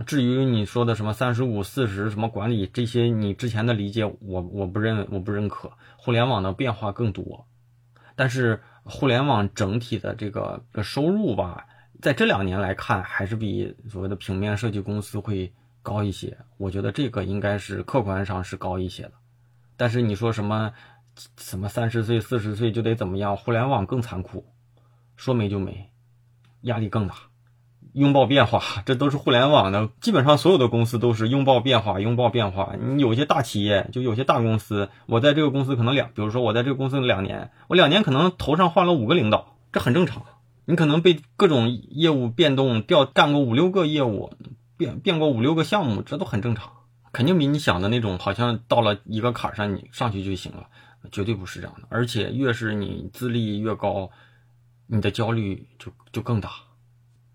[0.07, 5.73] 至于你说的什么三十五、四十什么管理这些，你之前的理解我我不认我不认可。
[5.97, 7.47] 互联网的变化更多。
[8.15, 11.67] 但是互联网整体的这个收入吧，
[12.01, 16.37] 在这两年来看，还是比所谓的平面设计公司会高一些。
[16.59, 19.13] 我觉得这个应该是客观上是高一些的。
[19.77, 20.73] 但是你说什么
[21.37, 23.37] 什么三十岁、四十岁就得怎么样？
[23.37, 24.47] 互联网更残酷，
[25.17, 25.91] 说没就没，
[26.63, 27.15] 压力更大。
[27.95, 32.77] 拥抱变化，这都是互联网的，基本上所有的公司都是拥抱变化，拥抱变化。
[32.79, 40.23] 你有些大企业，就有些大公司，我在这个公司可能两，比如说我在这个公司两年，我两年可能头上换了五个领导，这很正常。
[40.67, 44.35] 你可能被各种业务变动调，干过五六个业务，
[44.77, 46.71] 变变过五六个项目，这都很正常。
[47.11, 50.69] 肯定比你想的那种，好像到了一个坎儿上你上去就行了，
[51.11, 51.89] 绝对不是这样的。
[51.91, 54.11] 而且越是你资历越高，
[54.87, 56.51] 你的焦虑就就更大。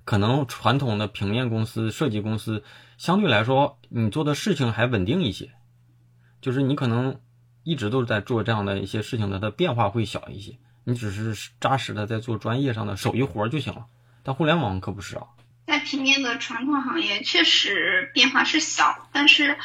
[0.05, 2.63] 可能传统的平面公司、设计公司
[2.97, 5.51] 相对来说，你做的事情还稳定一些，
[6.41, 7.21] 就是你可能
[7.63, 10.57] 一直都是在做这样的一些事情的，它变化会小一些。
[10.83, 13.85] 你只是扎实的在做专业上的手艺活就行了。
[14.23, 15.27] 但互联网可不是啊，
[15.65, 19.57] 在平面的传统行业确实变化是小，但是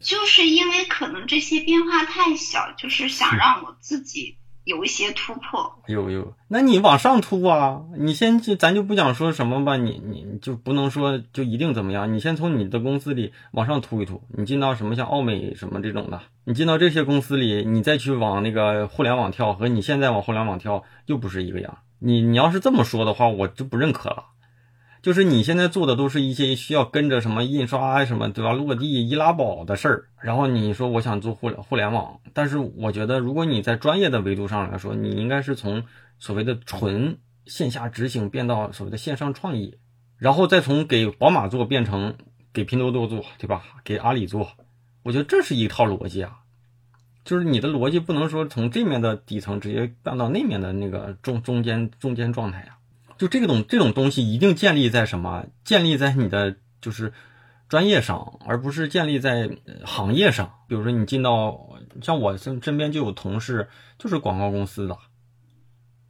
[0.00, 5.78] 就是因为可能这些变化太小，就是想让我自己有一些突破。
[5.88, 7.82] 有有，那你往上突啊！
[7.98, 12.12] 你先就咱就不讲说什么吧，你你就不能说就一定怎么样。
[12.14, 21.78] 你先从你的公司里往上突一突，你进到什么像奥美什么这种的，你进到这些公司里，你再去往那个互联网跳，和你现在往互联网跳又不是一个样。
[21.98, 24.24] 你你要是这么说的话，我就不认可了。
[25.02, 30.04] 就是你现在做的都是一些需要跟着什么印刷什么对吧，落地易拉宝的事儿。
[30.20, 35.82] 然后你说我想做互联互联网，但是我觉得如果你在专业的维度上来说，你应该是从
[36.18, 39.78] 所谓的纯线下执行变到所谓的线上创意，
[40.18, 42.14] 然后再从给宝马做变成
[42.52, 43.62] 给拼多多做，对吧？
[43.82, 44.50] 给阿里做，
[45.02, 46.36] 我觉得这是一套逻辑啊。
[47.24, 52.76] 就是你的逻辑不能说从这面的底层直接干到那面的那个中中间中间状态呀。
[53.20, 55.44] 就这种这种东西一定建立在什么？
[55.62, 57.12] 建立在你的就是
[57.68, 59.50] 专业上，而不是建立在
[59.84, 60.54] 行业上。
[60.66, 61.68] 比如说你进到
[62.00, 64.96] 像我身身边就有同事就是广告公司的，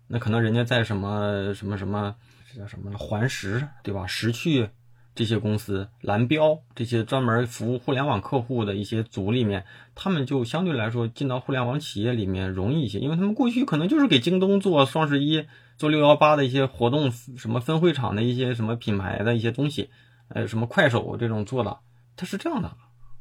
[0.06, 2.14] 那可能人家在什么什么什么
[2.48, 4.06] 这叫什么环石对吧？
[4.06, 4.68] 石趣
[5.12, 9.64] 这些公司、蓝标这些专门服务互联网客户的一些组里面，
[9.96, 15.46] 他们就相对来说进到互联网企业里面容易一些，因为他们过去可能就是给京东做双十一。
[15.80, 19.88] 做六幺八的一些活动，什么分会场的一些什么品牌的一些东西，
[20.28, 21.78] 呃，什么快手这种做的，
[22.16, 22.76] 它是这样的，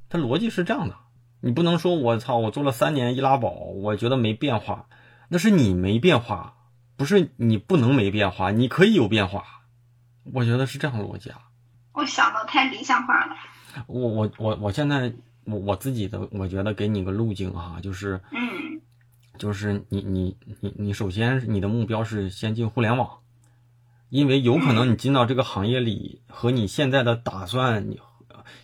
[0.10, 0.98] 它逻辑是这样的。
[1.39, 4.89] 你不能说我操，我做了三年易拉宝，我觉得没变化，
[5.30, 6.56] 那是你没变化，
[6.98, 9.45] 不是你不能没变化，你可以有变化。
[10.34, 11.39] 我觉得是这样的逻辑啊。
[11.93, 13.38] 我想的太理想化了。
[13.88, 15.13] 我我我我现在
[15.45, 18.82] 我我自己的，我觉得给你个路径啊，就是嗯。
[19.39, 23.19] 就是你你你你首先你的目标是先进互联网，
[24.10, 28.02] 因为有可能你进到这个行业里和你现在的打算，你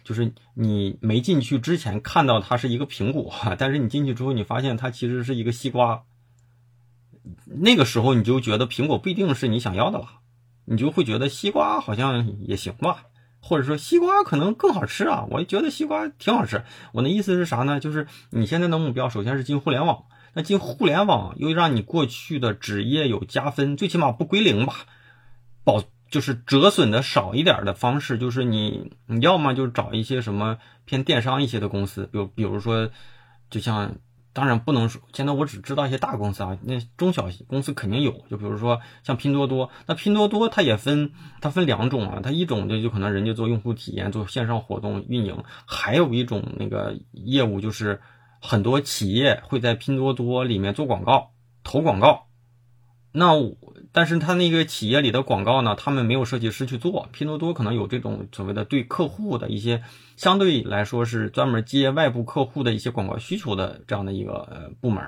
[0.04, 6.04] 就是你没进去之前看到它是一个苹果，但是你进去之后你发现它其实是一个西瓜，
[7.46, 10.08] 那个时候你就觉得苹果不一定是你想要的了，
[10.66, 13.06] 你就会觉得西瓜好像也行吧，
[13.40, 16.66] 或者说西瓜可能更好吃啊，我觉得西瓜挺好吃。
[16.92, 17.80] 我的意思是啥呢？
[17.80, 20.04] 就是你现在的目标首先是进互联网。
[20.38, 24.74] 那进互联网又让你过去的职业有加分，最起码不归零吧，
[25.64, 32.90] 保就是折损的少一点的方式，就是你你要么就找一些什么偏电商一些的公司，比如比如说，
[33.50, 33.96] 就像
[34.34, 48.02] 当然不能说，现在我只知道一些大公司啊，那中小公司肯定有，就比如说像拼多多，那拼多多它也分它分两种啊，它一种就就可能人家做用户体验，做线上活动运营，还有一种那个业务就是。
[48.46, 51.32] 很多企业会在拼多多里面做广告、
[51.64, 52.28] 投广告，
[53.12, 53.58] 那我
[53.92, 57.10] 但是他那个企业里的广告呢，他们没有设计师去做。
[57.12, 59.84] 拼多多可能有这种所谓的对客户的一些
[60.16, 65.04] 相对来说是专门接外部客户的一些广告需求的这样的一个呃部门。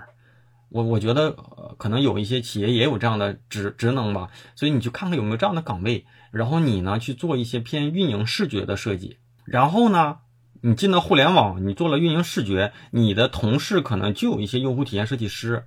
[0.69, 1.31] 我我觉得
[1.77, 10.17] 可能有一些企业也有这样的职职能吧，所以你去看看有没有这样的岗位，然后你呢去做一些偏运营视觉的设计，然后呢。
[10.61, 15.65] 你进到互联网，你做了运营视觉，你的同事可能就有一些用户体验设计师。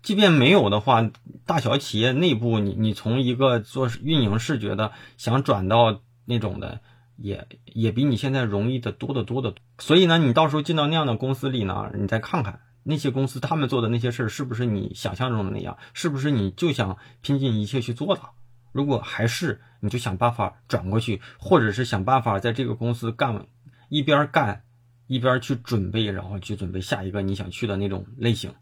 [0.00, 1.10] 即便没有的话，
[1.44, 6.80] 大小企业内部，你你从一个做运营视觉的，想转到那种的，
[7.16, 9.54] 也也比你现在容易的多得多的。
[9.78, 15.76] 所以呢，你到时候进到那样的公司里呢，你再看看那些公司他们做的那些事儿，是不是你想象中的那样？
[15.92, 18.22] 是不是你就想拼尽一切去做的？
[18.70, 23.46] 如果还是，你就想办法转过去，或者是想办法在这个公司干。
[23.88, 24.62] 一边干，
[25.06, 28.52] 一边去准备，然后去准备下一个你想去的那种类型，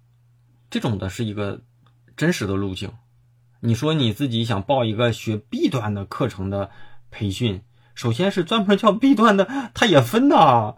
[0.71, 1.63] 这种的是一个
[2.17, 2.91] 真实的路径。
[3.61, 6.71] 你说你自己想报一个学 B 端的课程的
[7.11, 7.63] 培训，
[7.95, 10.77] 首先是专门叫 B 端的，它也分的，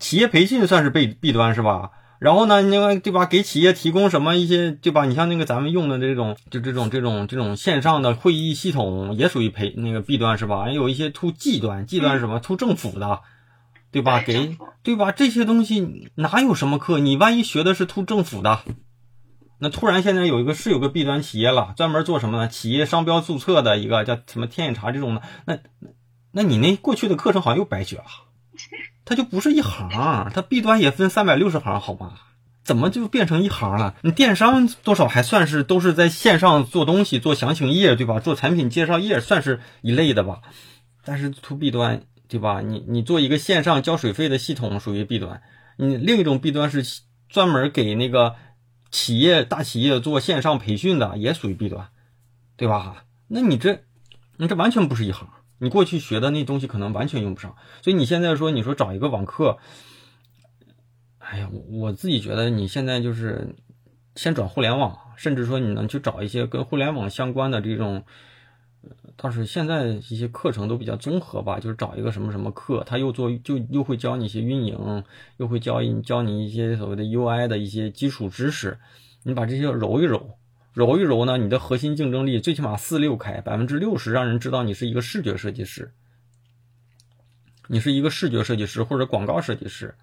[0.00, 1.90] 企业培训算是 B B 端是吧？
[2.18, 3.26] 然后呢，那个对吧？
[3.26, 5.04] 给企业提供什么一些对吧？
[5.04, 10.70] 你像那个咱们用的这种，就这种这种这种线上的会议系统，也属于培那个 B 端是吧？
[10.70, 13.20] 有一些 to G 端，G 端是什么 to 政府的。
[13.94, 14.20] 对吧？
[14.26, 15.12] 给对吧？
[15.12, 16.98] 这些东西哪有什么课？
[16.98, 18.62] 你万一学的是图政府的，
[19.60, 22.48] 那突然现在有一个是有个弊端企业了，专门做什么呢？
[22.48, 25.58] 企业商标注册的一个叫什么天眼查这种的，那
[26.32, 28.04] 那你那过去的课程好像又白学了，
[29.04, 29.88] 它就不是一行，
[30.34, 32.14] 它弊端也分三百六十行，好吗？
[32.64, 33.94] 怎么就变成一行了？
[34.02, 38.18] 你电商多少还算是都是在线上做东西，做详情页对吧？
[38.18, 40.40] 做产品介绍页算是一类的吧，
[41.04, 42.02] 但是 To B 端。
[42.34, 42.60] 对吧？
[42.62, 45.40] 你你做一个线上交水费的系统属于 B 端，
[45.76, 46.82] 你另一种 B 端是
[47.28, 48.34] 专门给那个
[48.90, 51.90] 企业大企业做线上培训的，也属于 B 端，
[52.56, 53.04] 对吧？
[53.28, 53.84] 那你这
[54.36, 55.28] 你这完全不是一行。
[55.58, 57.54] 你过去学的那东西可能完全用不上。
[57.80, 59.58] 所以你现在说，你说找一个网课，
[61.18, 63.54] 哎呀，我我自己觉得你现在就是
[64.16, 68.04] 先转互联网，甚至说你能去找一些跟互联网相关的这种。
[69.16, 75.04] 倒是现在一些课程都比较综合吧，就是找一个什么什么课，他又做就又会教你一些运营，
[75.36, 78.78] 又会教你教你一些所谓的 UI 的一些基础知识，
[79.22, 80.36] 你把这些揉一揉，
[80.72, 85.92] 揉一揉呢，你的核心竞争力最起码四六开，百分之六十让人知道你是一个视觉设计师，
[87.68, 89.94] 你是一个视觉设计师或者广告设计师。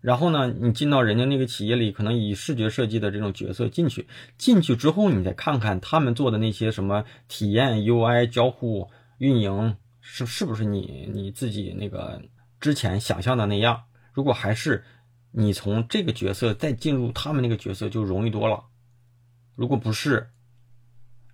[0.00, 12.22] 然后呢，你进到人家那个企业里，可能以视觉设计的这种角色进去，进去之后，你再看看他们做的那些什么体验、UI、交互、运营，是是不是你你自己那个
[12.60, 13.82] 之前想象的那样？
[14.12, 14.84] 如果还是
[15.32, 18.64] 你从这个角色再进入他们那个角色，就容易多了。
[19.54, 20.30] 如果不是，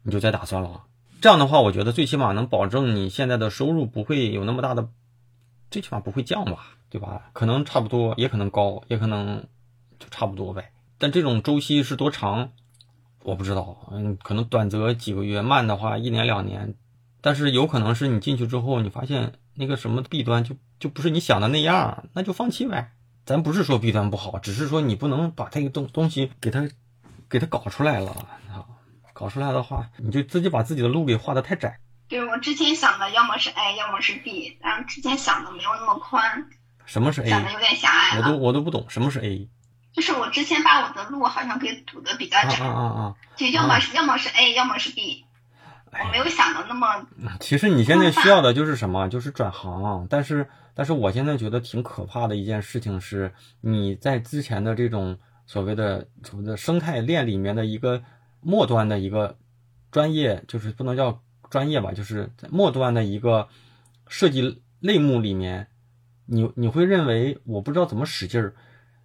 [0.02, 0.84] 你就再打算了。
[1.20, 4.88] 这样的话，我觉得最起码能保证你现在的收入不会有那么大的，
[5.70, 6.75] 最起码不会降吧。
[6.88, 7.30] 对吧？
[7.32, 9.46] 可能差不多，也可能高，也可能
[9.98, 10.72] 就差不多呗。
[10.98, 12.52] 但这种周期是多长，
[13.22, 13.88] 我不知道。
[13.90, 16.74] 嗯，可能短则几个月，慢的话一年两年。
[17.20, 22.92] 但是有可能是你进去之后，你发现那个什么弊端就就不是你想的那样，那就放弃呗。
[23.24, 26.68] 咱不是说弊端不好，只是说你不能把这个东东西给它
[27.28, 28.12] 给它搞出来了
[28.48, 28.64] 啊！
[29.12, 31.80] 搞出来的话，你就自己把自己的路给画的太窄。
[32.06, 36.48] 对我之前想的，要么是 A，要么是 B，然后之前想的没有那么宽。
[36.86, 37.28] 什么是 A？
[37.28, 39.48] 讲的有点狭隘我都我都不懂什么是 A。
[39.92, 42.64] 就是我之前把我的路好像给堵的比较窄。
[42.64, 43.14] 啊啊啊！
[43.34, 45.24] 就要么是要么是 A，要么是 B。
[45.90, 47.06] 我没有想的那么。
[47.40, 49.08] 其实你现在需要的就是什么？
[49.08, 50.06] 就是转行。
[50.10, 53.32] 但是但是我现在觉得挺可怕的一件事情是，
[53.62, 58.02] 你在之前的这种所谓的所谓的生态链里面的一个
[58.42, 59.38] 末端的一个
[59.90, 63.48] 专业，就是不能叫专业吧，就是在末端的一个
[64.06, 65.68] 设计类目里面。
[66.26, 68.54] 你你会认为我不知道怎么使劲儿，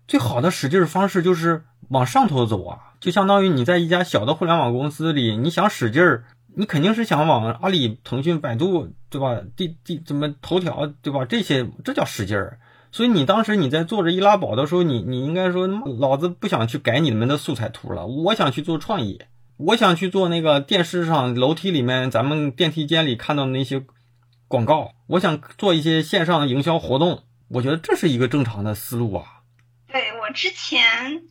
[0.07, 6.23] 最好的使劲儿方式就是往上头走啊，就相当于你在一家小的互联网公司里，你想使劲儿，
[6.55, 9.39] 你肯定是想往阿里、腾讯、百度，对吧？
[9.55, 11.23] 第第怎么头条，对吧？
[11.25, 12.59] 这些这叫使劲儿。
[12.91, 19.21] 所以你当时你在做着易拉宝的时候，你你应该说，老子不想去改你们的素材图了，我想去做创意，
[19.57, 23.83] 我想去做那个电视上楼梯里面，咱们电梯间里看到的那些。
[24.51, 29.43] 广告，我想做一些线上营销活动，我觉得这是一个正常的思路啊。
[29.87, 31.23] 对我之前，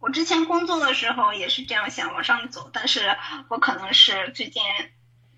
[0.00, 3.14] 我之前工作的时候也是这样想往上走，但是
[3.48, 4.62] 我可能是最近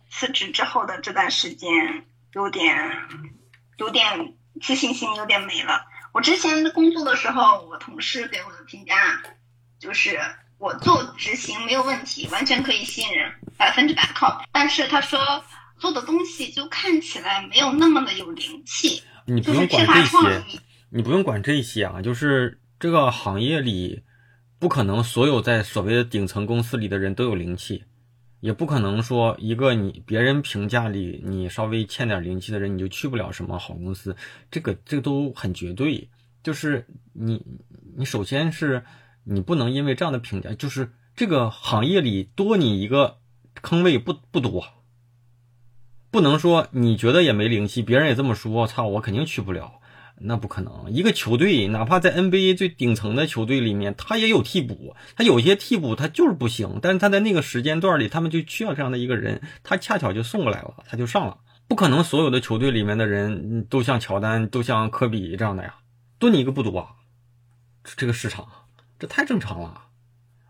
[0.08, 2.92] 辞职之后的这段时间有点
[3.78, 5.84] 有点自信心有点没了。
[6.12, 8.94] 我之前工作的时候，我同事给我的评价
[9.80, 10.20] 就是
[10.58, 14.44] 我做执行没有问题，完全可以信任，百分之百靠谱。
[14.52, 15.18] 但是他说。
[15.78, 20.42] 做的东西就看起来没有那么的有灵气，你不用管这些，
[20.90, 22.00] 你不用管这些啊。
[22.00, 24.02] 就是这个行业里，
[24.58, 27.84] 不可能所有在所谓的顶层公司里的人都有灵气，
[28.40, 34.16] 也不可能说一个你别人评价里你稍微欠点灵气的人，你就去不了什么好公司。
[34.50, 36.08] 这个这个都很绝对。
[36.42, 37.44] 就是你
[37.96, 38.84] 你首先是
[39.24, 43.18] 你不能因为这样的评价，就是这个行业里多你一个
[43.60, 44.64] 坑位不不多。
[46.10, 49.80] 不能说你觉得也没灵气，别人也这么说，操，我肯定去不了，
[50.18, 50.90] 那不可能。
[50.90, 61.38] 一个球队，哪怕在 NBA 最顶层的球队里面，他也有替补，他有些替补他就是不行，但是他在那个时间段里，他们就需要这样的一个人，他恰巧就送过来了，他就上了。
[61.68, 65.74] 不可能所有的球队里面的人都像乔丹，都像科比这样的呀，
[66.18, 66.88] 多你一个不多啊？
[67.96, 68.46] 这个市场，
[68.98, 69.82] 这太正常了。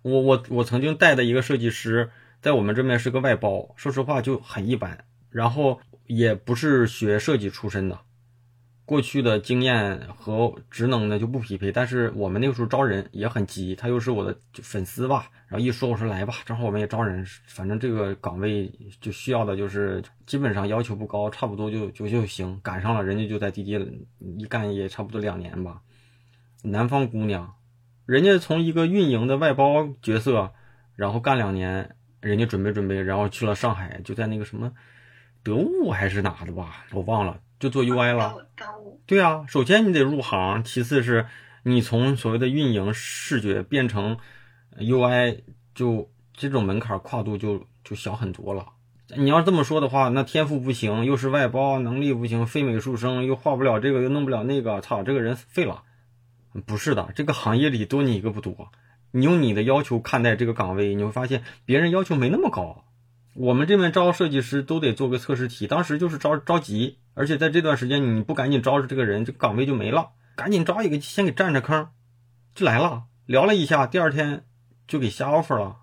[0.03, 5.05] 我我我曾经带的一个设计师，在我们这边是个外包，说实话就很一般。
[5.37, 8.01] 然后也不是学设计出身的，
[8.87, 11.70] 过去的经验和职能呢就不匹配。
[11.70, 22.59] 但是我们那个时候招人也很急，他又是我的粉丝吧，然后一说我说来吧，正好我们也招人，反正这个岗位就需要的就是基本上要求不高，差不多就就就行。
[22.62, 23.72] 赶上了，人家就在滴滴
[24.39, 25.82] 一干也差不多两年吧。
[26.62, 27.57] 南方姑娘，
[28.07, 30.55] 人家从一个运营的外包角色，
[30.95, 34.72] 然后干两年，人家准备准备，然后去了上海，就在那个什么。
[35.47, 38.47] 得物还是哪的吧，我忘了，就做 UI 了。
[39.07, 41.26] 对啊，首先你得入行，其次是
[41.62, 44.16] 你从所谓的运营视觉变成
[44.78, 45.42] UI，
[45.74, 48.66] 就这种门槛跨度就就小很多了。
[49.16, 55.84] 你要这么说的话，那天赋不行，又是外包，能力不行，非美术生又画不了这个，又弄不了那个，操，这个人废了。
[56.66, 58.72] 不是的，这个行业里多你一个不多。
[59.12, 62.86] 你用你的要求看待这个岗位，你会发现别人要求没那么高。
[63.39, 70.12] 我们这边招设计师都得做个测试题，当时就是着着急，而且在这段时间你不赶紧招着这个人，这岗位就没了。
[70.34, 71.89] 赶紧招一个，先给占着坑，
[72.55, 73.05] 就来了。
[73.26, 74.45] 聊了一下，第二天
[74.89, 75.76] 就给下 offer 了。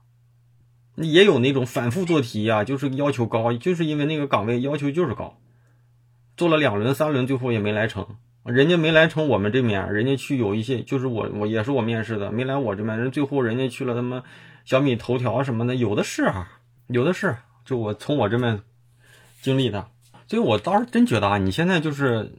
[0.96, 5.40] 也有那种反复做题啊，就是要求高，就是因为那个岗位要求就是高。
[6.36, 8.06] 做了两轮、三轮，最后也没来成。
[8.46, 14.24] 人家没来成，我们这面人家去有一些，就是我我也是我面试的，没来我这边，人最后人家去了他妈
[14.66, 17.36] 小米头条什么的，有的是啊，有的是。
[17.66, 18.60] 就我从我这边
[19.42, 19.88] 经历的，
[20.28, 22.32] 所以我倒是真觉得啊，你现在就是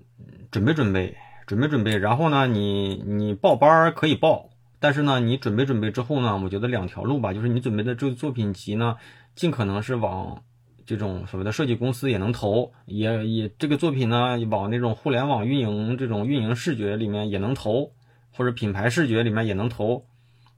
[0.50, 1.16] 准备准备，
[1.46, 8.96] 准备准备，然后呢，你你报班可以报，但是呢，你准备准备之后呢，我觉得两条路吧，就是你准备的这个作品集呢，
[9.34, 10.42] 尽可能是往。
[10.86, 17.92] 这种所谓的设计公司也能投，也也这个作品呢，往那种互联网运营这种运营视觉里面也能投，
[18.36, 20.04] 或者品牌视觉里面也能投。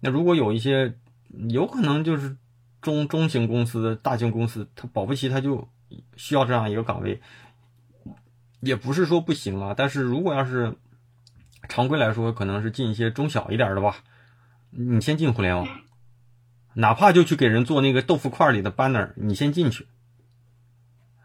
[0.01, 0.95] 那如果有一些
[1.49, 2.37] 有可能就是
[2.87, 5.67] 中中型公司、大型公司，它保不齐它就
[6.17, 7.21] 需要这样一个岗位，
[8.61, 9.75] 也不是说不行啊。
[9.77, 10.77] 但是如果要是
[11.69, 13.97] 常规来说，可能是进一些中小一点的吧，
[14.71, 15.67] 你先进互联网，
[16.75, 19.89] 哪怕就去给人做那个豆腐块里的 banner，你先进去。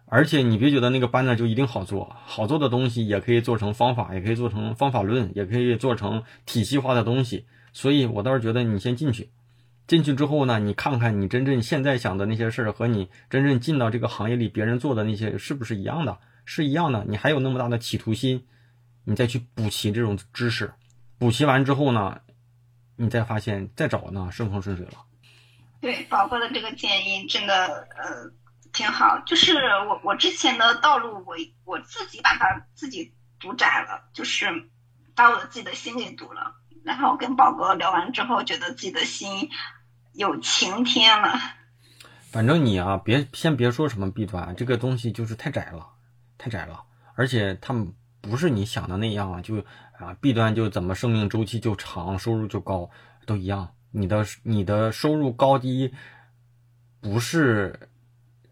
[0.07, 7.45] 而且你别觉得那个 banner 就一定好做，好做的东西也可以做成方法，也可以做成方法论，也可以做成体系化的东西。
[7.72, 9.30] 所以我倒是觉得你先进去，
[9.88, 16.17] 进去之后呢，你看看你真正现在想的那些事儿和你真正进到这个行业里别人做的那些是不是一样的？
[16.45, 18.45] 是一样的，你还有那么大的企图心，
[19.03, 20.73] 你再去补齐这种知识，
[21.17, 22.19] 补齐完之后呢，
[22.95, 24.93] 你再发现再找呢顺风顺水了。
[25.79, 28.32] 对宝哥的这个建议真的呃。
[28.73, 29.53] 挺好，就是
[29.89, 34.47] 我我之前的道路，我我自己把它自己堵窄了，就是
[35.13, 36.55] 把我自己的心给堵了。
[36.84, 39.49] 然后跟宝哥聊完之后，觉得自己的心
[40.13, 41.39] 有晴天了。
[42.32, 45.88] 反正你啊，别先别说什么弊端，这个东西就是太窄了，
[46.38, 46.84] 太窄了。
[47.15, 49.57] 而且他们不是你想的那样啊，就
[49.99, 52.89] 啊弊端就怎么生命周期就长，收入就高，
[53.25, 53.73] 都一样。
[53.91, 55.93] 你的你的收入高低
[56.99, 57.88] 不是。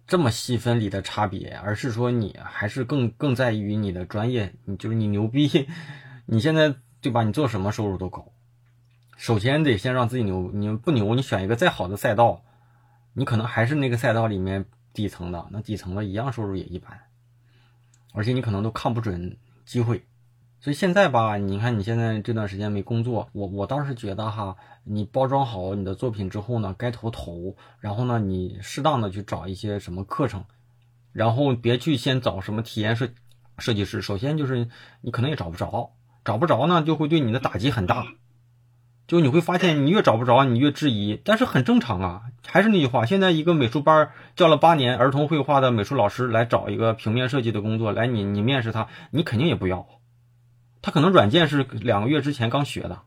[0.07, 5.67] 这么细分里的差别，而是说你还是更更在于你的专业，你就是你牛逼，
[6.25, 7.24] 你现在对吧？
[7.24, 8.32] 你做什么收入都高。
[9.16, 12.43] 首先得先让自己牛，你不牛，你选一个再好的赛道，
[13.14, 17.02] 你可能还是那个赛道里面底层的，那底层的一样收入也一般，
[18.14, 20.06] 而且你可能都看不准机会。
[20.62, 30.43] 所以现在吧，你看你现在这段时间没工作，我我倒是觉得哈，你包装好你的作品之后呢，该投投，然后呢，你适当的去找一些什么课程，
[31.14, 33.10] 然后别去先找什么体验设
[33.58, 34.70] 设计师，首先就是
[35.02, 35.93] 你可能也找不着，
[36.24, 38.07] 找不着呢就会对你的打击很大，
[39.07, 49.88] 就你会发现你越找不着你越质疑，但是很正常啊，还是那句话，现在一个美术班教了八年儿童绘画的美术老师来找一个平面设计的工作，来你你面试他，你肯定也不要。
[50.82, 52.99] 他可能软件是两个月之前刚学的，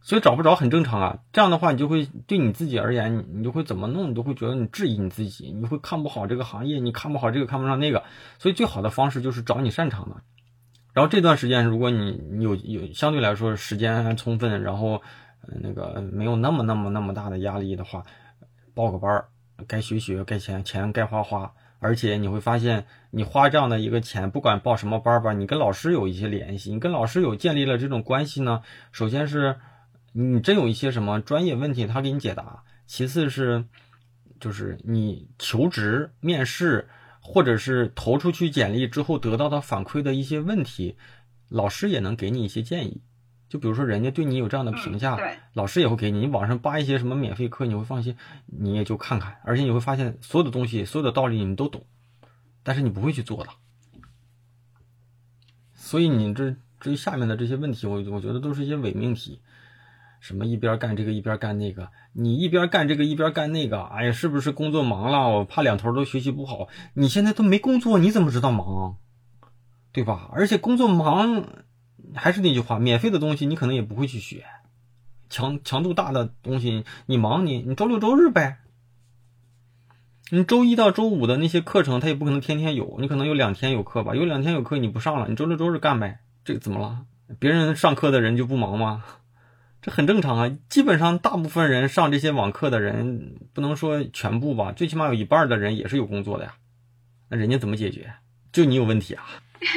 [0.00, 1.18] 所以找不着很正常啊。
[1.32, 8.04] 这样的话，你就会对你自己而言，你就会怎么弄，你都会觉得你质疑你自己，你会看不好这个行业，你看不好这个，看不上那个。
[8.38, 10.16] 所以最好的方式就是找你擅长的。
[10.96, 15.02] 然后这段时间，如果你你有有相对来说时间还充分，然后
[15.60, 18.02] 那个没有那么那么那么大的压力的话，
[18.72, 19.28] 报个班儿，
[19.68, 21.52] 该学学，该钱钱该花花。
[21.80, 28.62] 而且你会发现，你花这样的一个钱，不管报什么班吧，你跟老师有一些联系，你跟老师有建立了这种关系呢。
[28.90, 29.56] 首先是，
[30.14, 33.66] 你真有一些什么专业问题，他给你解答；其次是，
[34.40, 36.88] 就是你求职、面试，
[37.26, 40.96] 或者是投出去简历之后得到的反馈的一些问题，
[41.48, 43.02] 老师也能给你一些建议。
[43.48, 45.18] 就比如说，人家对你有这样的评价，
[45.52, 46.20] 老师也会给你。
[46.20, 48.16] 你网上扒一些什么免费课，你会放心，
[48.46, 49.36] 你也就看看。
[49.44, 51.84] 而且你会发现，所有的东西、所有的道理你都懂，
[52.62, 53.50] 但是你不会去做的。
[55.74, 59.40] 所以你这这下面的这些问题，我我觉得都是一些伪命题。
[60.20, 65.28] 什么一边干这个一边干那个，你一边干这个一边干那个，哎呀，是不是工作忙了？
[65.28, 66.68] 我怕两头都学习不好。
[66.94, 68.96] 你现在都没工作，你怎么知道忙？
[69.92, 70.28] 对吧？
[70.32, 71.44] 而且工作忙。
[72.14, 74.44] 还是那句话，免费的东西你可能也不会去学，
[75.28, 78.58] 强强度大的东西你忙你你周六周日呗，
[80.30, 87.04] 你周一到周五的那些课程他也不可能天天有，你可能有两天有课吧，有两天有课你不上了，你周六周日干呗，这怎么了？
[87.40, 89.02] 别人上课的人就不忙吗？
[89.86, 96.54] 这很正常啊，基本上大部分人上这些网课的人，不能说全部吧，最起码有一半的人也是有工作的呀，
[97.30, 98.12] 那人家怎么解决？
[98.50, 99.24] 就你有问题啊？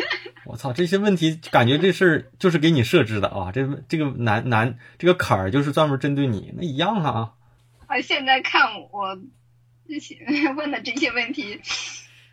[0.46, 3.52] 我操，这些问题感觉这事儿就是给你设置的啊！
[3.52, 7.34] 这这个难难这个坎儿就是专门针对你，那一样啊。
[7.86, 9.20] 啊，现在看我
[9.88, 10.18] 这些
[10.58, 11.62] 问的这些问题，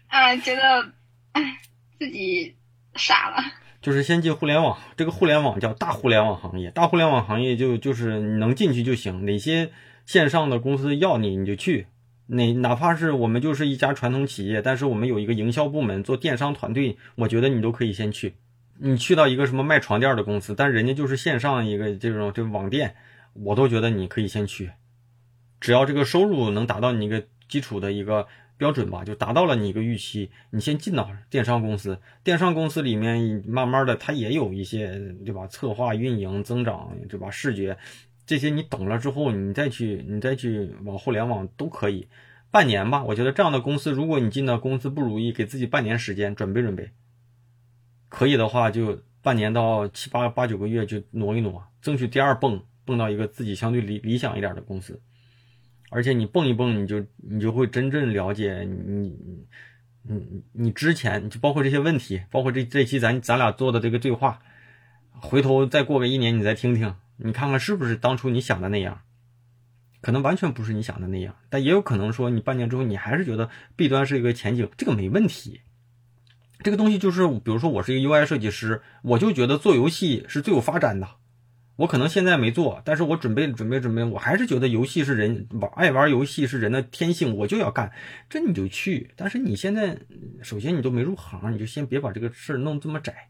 [0.08, 0.92] 啊，觉得
[1.32, 1.58] 哎
[1.98, 2.56] 自己
[2.94, 3.44] 傻了。
[3.87, 9.70] 就是先进互联网，这个互联网叫大互联网行业，大互联网行业就就是你能进去就行，哪些
[10.05, 11.87] 线上的公司要你你就去，
[12.26, 18.34] 哪哪怕是我们就是一家传统企业，但是我们有一个营销部门做电商团队，我觉得你都可以先去。
[18.80, 22.97] 你去到一个什么卖床垫的公司，但人家就是线上一个这种这网店，
[23.34, 24.72] 我都觉得你可以先去，
[25.61, 28.26] 只要这个收入能达到你一个基础的一个。
[28.57, 30.30] 标准吧，就达到了你一个预期。
[30.50, 35.46] 你先进到电商公司，电商公司里面慢慢的，它也有一些，对吧？
[35.46, 37.30] 策划、运营、增长，对吧？
[37.30, 37.76] 视觉
[38.26, 42.09] 这些你懂了之后，你再去，你再去往互联网都可以。
[42.50, 46.90] 半年吧，我觉得这样的公司，如果你进到公司不如意，给自己半年时间准备准备。
[48.09, 55.00] 可以的话，就半年到七八八九个月就挪一挪，争取第二蹦蹦到一个自己相对理理想一点的公司。
[55.97, 59.16] 而且你蹦一蹦，你就你就会真正了解你，
[60.03, 64.40] 你你之前就包括这些问题，包括这这期咱咱俩做的这个对话，
[65.11, 69.01] 回头再过个一年，你再听听，你看看是不是当初你想的那样，
[70.03, 75.62] 可能完全不是你想的那样，但也有可能说你半年之后你还是觉得 B 端是一个前景，这个没问题。
[76.62, 81.09] 这个东西就是，比如说我是一个 UI 设计师，我就觉得做游戏是最有发展的。
[81.76, 87.92] 我可能现在没做，但是我准备准备准备，我还是觉得游戏是人玩爱玩游戏是人的天性，我就要干，
[88.30, 89.12] 这你就去。
[89.14, 89.98] 但是你现在
[90.42, 93.28] 首先你都没入行，你就先别把这个事儿弄这么窄。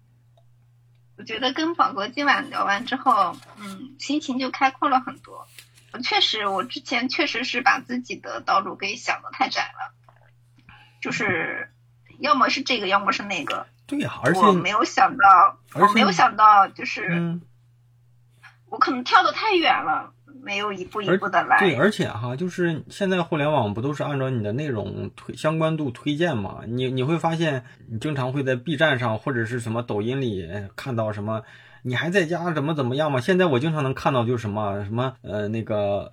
[1.19, 5.49] 我觉得跟宝哥今晚聊完之后，嗯，心情就开阔了很多。
[5.93, 9.93] 我确实，我之前确实是把自己的道路给想的太窄了，
[11.03, 11.69] 就是
[12.21, 13.67] 要么是这个，要么是那个。
[13.89, 17.41] 对呀，而且我没有想到，我没有想到就是。
[18.69, 20.13] 我可能跳得太远了，
[20.43, 21.59] 没有一步一步的来。
[21.59, 26.61] 对，而且哈，就是现在互联网不都是按照你的内容推相关度推荐嘛？
[26.67, 31.43] 你你会发现，你经常会在 B 站上或者是什么抖音里看到什么，
[31.83, 33.21] 你还在家怎么怎么样嘛？
[33.21, 36.11] 现在我经常能看到就是什么什么呃那个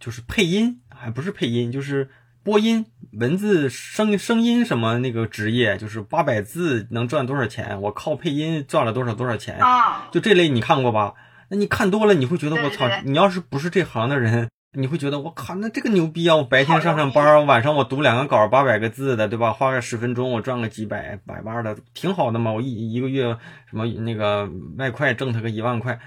[0.00, 2.10] 就是配音，还不是配音，就是
[2.42, 7.82] 播音文字声声音什么那个职业，就是八百字能赚多少钱？
[7.82, 9.58] 我靠配音赚了多少多少钱？
[9.58, 11.14] 啊，就这类你看过吧？
[11.52, 12.88] 那你看多了，你会觉得我操！
[13.04, 16.36] 你要是不是这行的人，你会觉得我靠，那这个牛逼啊！
[16.36, 19.52] 我白天上上班，晚上我读两个稿，八百个字的，对吧？
[19.52, 22.52] 花个十分钟，我赚个几百百八的，挺好的嘛！
[22.52, 23.36] 我一一个月
[23.68, 24.48] 什么那个
[24.78, 26.00] 外快挣他个一万块，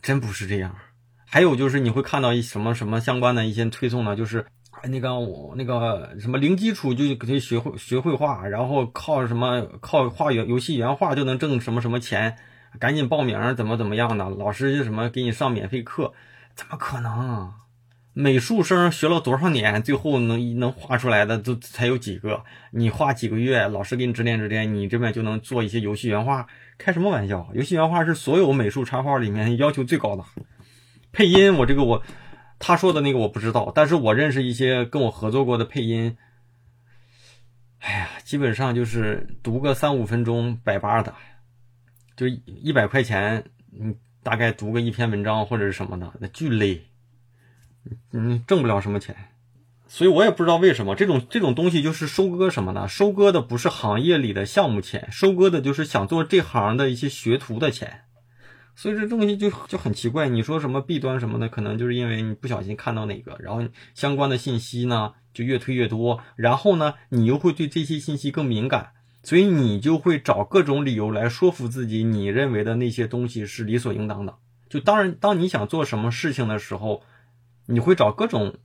[0.00, 0.76] 真不是这样。
[1.26, 4.14] 还有就是你会看到一什么什么相关的一些推送呢？
[4.14, 4.46] 就是
[4.84, 12.36] 那个我那个什么零基础就可以学会学绘画，然后靠什么靠画游游戏原画就能挣什么什么钱。
[12.78, 14.28] 赶紧报名，怎么怎么样的？
[14.30, 16.12] 老师就什么给你上免费课，
[16.54, 17.52] 怎么可能？
[18.16, 22.44] 美术生学了多少年，最后能能画出来的都才有几个？
[22.70, 26.46] 你画几个月，老师给你指点指点，你这边就能做一些游戏原画？
[26.78, 27.48] 开什么玩笑？
[27.54, 30.24] 游戏原画是所有美术插画里面要求最高的。
[31.10, 32.02] 配音，我这个我
[32.60, 36.16] 他说的那个我不知道，但是我认识一些跟我合作过的配音，
[37.80, 41.12] 哎呀，基本上就是读个三五分钟百八的。
[42.16, 46.84] 就一百块钱，你大概读个一篇文章或者是什么的，那巨累，
[48.12, 49.14] 嗯，挣不了什么钱，
[49.86, 52.88] 所以我也不知道为什么这种这种东西就是收割什么呢？
[52.88, 58.04] 收割的不是行业里的项目钱，收割的就是想做这行的一些学徒的钱，
[58.74, 60.28] 所以这东西就就很奇怪。
[60.28, 68.93] 你说什么弊端什么的，可能就是因为你不小心看到哪个，然后相关的信息呢就越推越多，然后呢你又会对这些信息更敏感。
[69.24, 74.36] 所以你就会找各种理由来说服自己，你认为的那些东西是理所应当的。
[74.68, 77.02] 就当然，当你想做什么事情的时候，
[77.66, 78.58] 你会找各种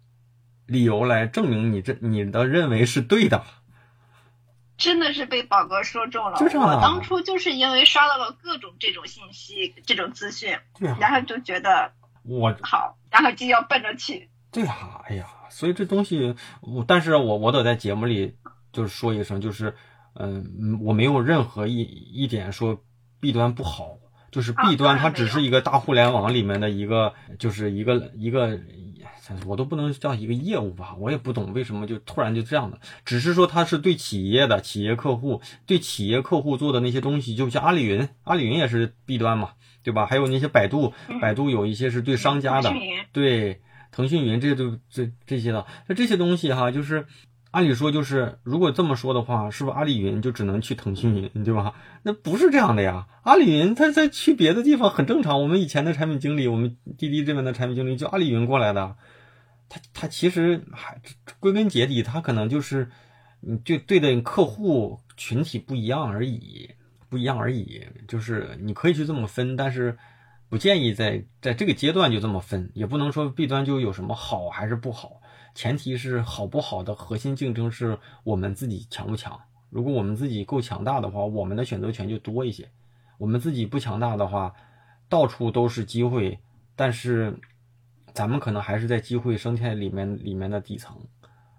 [0.65, 3.43] 理由来证明你这你的认为是对的。
[4.77, 6.39] 真的是被宝哥说中了。
[6.39, 10.57] 我当初就是因为刷到了各种这种信息、这种资讯，
[10.99, 11.93] 然后就觉得
[12.23, 14.29] 我好，然后就要奔着去。
[14.51, 18.35] 对呀，哎呀，所以这东西，我但是我我得在节目里
[18.73, 19.73] 就是说一声，就是。
[20.15, 22.83] 嗯，我没有任何一一点说
[23.19, 23.97] 弊端不好，
[24.31, 28.59] 就是弊端它只是一个大互联网里面的一个，就是一个一个，
[29.45, 39.51] 我都不能叫一个业务吧，我也不懂为什么就突然就这样的，只是说它是对企业的企业客户，对企业客户做的那些东西，就像阿里云，阿里云也是弊端嘛，
[39.83, 40.05] 对吧？
[40.05, 42.69] 还有那些百度，百度有一些是对商家的，
[43.13, 47.05] 对，腾讯云这都这这些的，那这些东西哈，就是。
[47.51, 51.73] 按理说，就是如果这么说的话，是不是阿里云就只能去腾讯云，对吧？
[52.03, 53.07] 那不是这样的呀。
[53.23, 55.41] 阿里云它在去别的地方很正常。
[55.41, 58.95] 我们以前的产品经理，我们滴滴这边的产品经理就阿里云过来的，
[59.67, 61.01] 他他其实还
[61.39, 62.91] 归根结底，他可能就是
[63.39, 66.69] 你就对的客户群体不一样而已，
[67.09, 67.83] 不一样而已。
[68.07, 69.97] 就是你可以去这么分，但是
[70.49, 75.18] 不建议在在这个阶段就这么分，也不能说 B 端就有什么好还是不好。
[75.59, 79.37] 前提是好不好的核心竞争是我们自己强不强。
[79.69, 82.71] 如果我们自己够强大的话，我们的选择权就多一些。
[83.17, 84.53] 我们自己不强大的话，
[85.09, 86.39] 到处都是机会，
[86.77, 87.37] 但是
[88.13, 90.95] 咱们可能还是在机会生态里面里面的底层。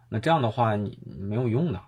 [0.09, 1.83] 那这样的话，你没有用的。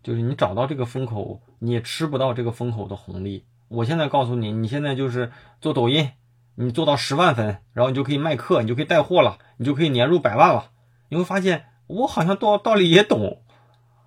[0.00, 3.46] 就是你找到这个风口，你也吃不到这个风口的红利。
[3.66, 6.10] 我现在告诉你，你现在就是做抖音，
[6.54, 10.70] 你做到十万粉，然后你就可以卖课，你就可以带货了，你就可以年入百万了。
[11.08, 13.42] 你会发现，我好像道道理也懂，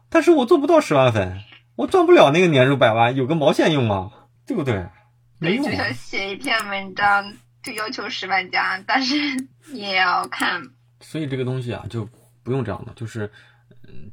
[0.09, 1.39] 但是我做不到十万粉，
[1.75, 4.11] 我赚不了那个年入百万，有个毛线用啊，
[4.45, 4.87] 对不对？
[5.39, 5.65] 没用。
[5.65, 7.33] 就想写一篇文章
[7.63, 9.15] 就要求十万加，但是
[9.71, 10.61] 你也要看。
[10.99, 12.07] 所以这个东西啊，就
[12.43, 13.31] 不用这样的，就是。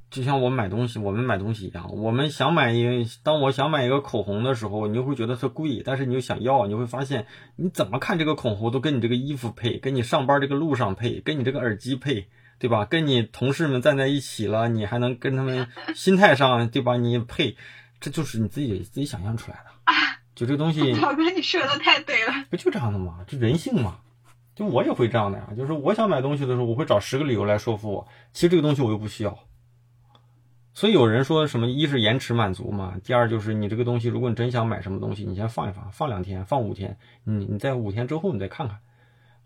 [0.09, 7.26] 就像我买东西，我们买东西一样，我们想买一，当我想买一个口红的时候，你就会觉得它贵，但是你又想要，你会发现
[7.57, 12.28] 你怎么看这个口红都跟你这个衣服配，跟你上班这个路上配，跟你这个耳机配，
[12.59, 12.84] 对吧？
[12.84, 16.96] 跟你同事们站在一起了，你还能跟他们心态上，对吧？
[16.96, 17.57] 你配，
[18.00, 19.70] 这就是你自己自己想象出来的。
[20.34, 23.20] 就这个东西，老哥，你说的太对了，不就这样的吗？
[23.26, 23.98] 这人性嘛，
[24.57, 25.50] 就我也会这样的呀。
[25.57, 29.38] 就是我想买东西的时候，我会找十个理由来说服我，其实这个东西我又不需要。
[30.72, 38.80] 所以有人说什么，一是延迟满足嘛，第二就是你这个东西，如果你真想买什么东西，你先放一放，放两天，放五天，你你在五天之后你再看看，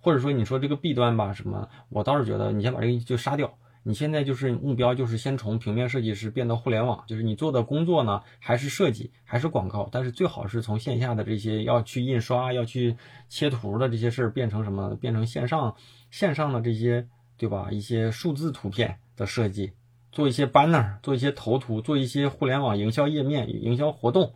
[0.08, 3.52] 或者说你说这个弊端吧，什么，我倒是觉得你先把这个就杀掉。
[3.82, 12.96] 你现在就是目标就是先从平面设计师变到互联网，就是你做的工作呢还是设计还是广告，但是最好是从线下的这些要去印刷要去
[13.28, 15.76] 切图的这些事儿变成什么，变成线上
[16.10, 17.06] 线上的这些
[17.36, 17.68] 对吧？
[17.70, 19.72] 一些数字图片的设计。
[20.10, 24.32] 做一些 banner，做一些头图，做一些互联网营销页面、营销活动，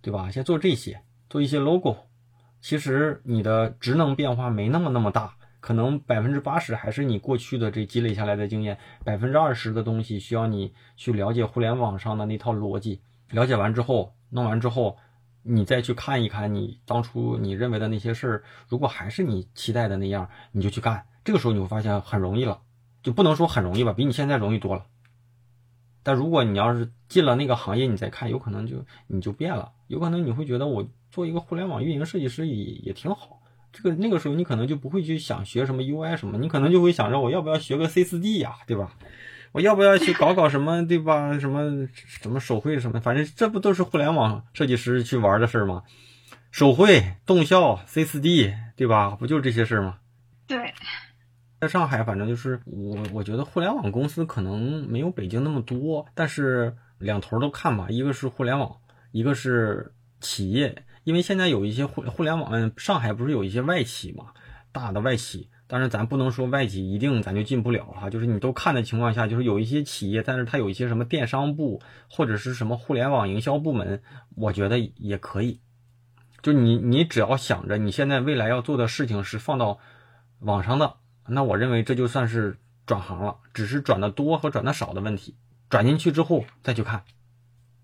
[0.00, 0.30] 对吧？
[0.30, 1.96] 先做这些，做一些 logo。
[2.60, 13.00] 其实你的职能变化没那么那么大，可能百分之八十还是你过去的这积累下来的经验，百分之二十的东西需要你去了解互联网上的那套逻辑。
[13.30, 14.96] 了解完之后，弄完之后，
[15.42, 21.06] 你再去看一看你当初你认为的那些事儿，如果还是你期待的那样，你就去干。
[21.24, 22.60] 这个时候你会发现很容易了，
[23.02, 24.86] 就不能说很容易吧，比你现在容易多了。
[26.08, 33.42] 但如果你要是进了那个行业，你再看，有可能就你就变了，有可能你会觉得我做一个互联网运营设计师也也挺好。
[33.70, 38.94] 这个那个时候你可能就不会去想学什么 UI 什么，你可能就会想着我要不要学个 C4D 呀，对吧？
[39.52, 41.38] 我要不要去搞搞什么，对吧？
[41.38, 45.82] 什么什么手绘什么，反正这不都是互联网设计师去玩的事儿吗？
[46.50, 49.10] 手绘、动效、C4D，对吧？
[49.10, 49.98] 不就这些事儿吗？
[50.46, 50.72] 对。
[51.60, 57.88] 在上海，反正就是我，我觉得互联网公司可能没有北京那么多，但是两头都看吧。
[57.90, 58.76] 一个是互联网，
[59.10, 64.26] 一个是企业，因为现在有一些互互联网，上海不是有一些外企嘛，
[64.70, 65.50] 大的外企。
[65.66, 74.00] 当然，咱不能说外企一定咱就进不了哈，就是你都看的情况下，就是有一些企业，但是它有一些什么电商部或者是什么互联网营销部门，
[74.36, 75.60] 我觉得也可以。
[76.40, 79.80] 就你你只要想着你现在未来要做的事情是放到
[80.38, 80.94] 网上的。
[81.28, 85.36] 那我认为这就算是转行了，只是转的多和转的少的问题。
[85.68, 87.04] 转进去之后再去看，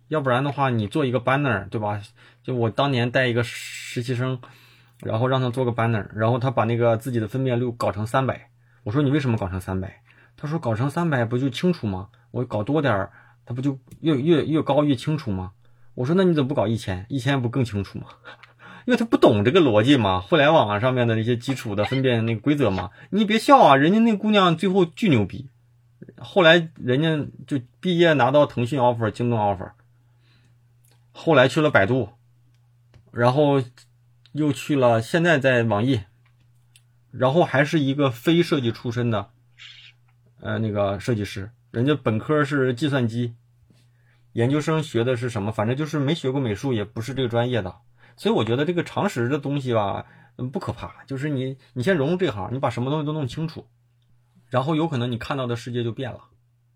[0.09, 2.01] 要不然的话，你做一个 banner，对吧？
[2.43, 4.41] 就我当年带一个实习生，
[5.01, 8.49] 然后让他做个 banner，然后他把那个自己的分辨率搞成三百。
[8.83, 10.03] 我说你为什么搞成三百？
[10.37, 12.09] 他说搞成三百不就清楚吗？
[12.31, 13.13] 我搞多点儿，
[13.45, 15.53] 他不就越越越高越清楚吗？
[15.95, 17.05] 我说那你怎么不搞一千？
[17.11, 18.07] 一千不更清楚吗？
[18.87, 22.91] 因为他不懂这个逻辑嘛，互联网上面的那些基础的分辨那个规则嘛。
[23.11, 25.49] 你别笑啊，人家那姑娘最后巨牛逼，
[26.19, 29.71] 后来人家就毕业拿到腾讯 offer、京东 offer，
[31.13, 32.11] 后来去了百度，
[33.11, 33.63] 然后
[34.33, 36.01] 又去了，现在在网易，
[37.11, 39.31] 然后还是一个非设计出身的，
[40.41, 43.35] 呃，那个设计师，人家本科是计算机，
[44.35, 45.51] 研究生学的是什么？
[45.51, 47.75] 反正就是没学过美术，也不是这个专业的。
[48.17, 50.07] 所以我觉得这个常识的东西吧，
[50.37, 51.05] 嗯，不可怕。
[51.05, 53.69] 就是你，你先融入这行，你把什么东西都弄清楚，
[54.49, 56.31] 然后有可能你看到的世界就变了，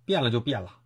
[0.04, 0.80] 变了就变了。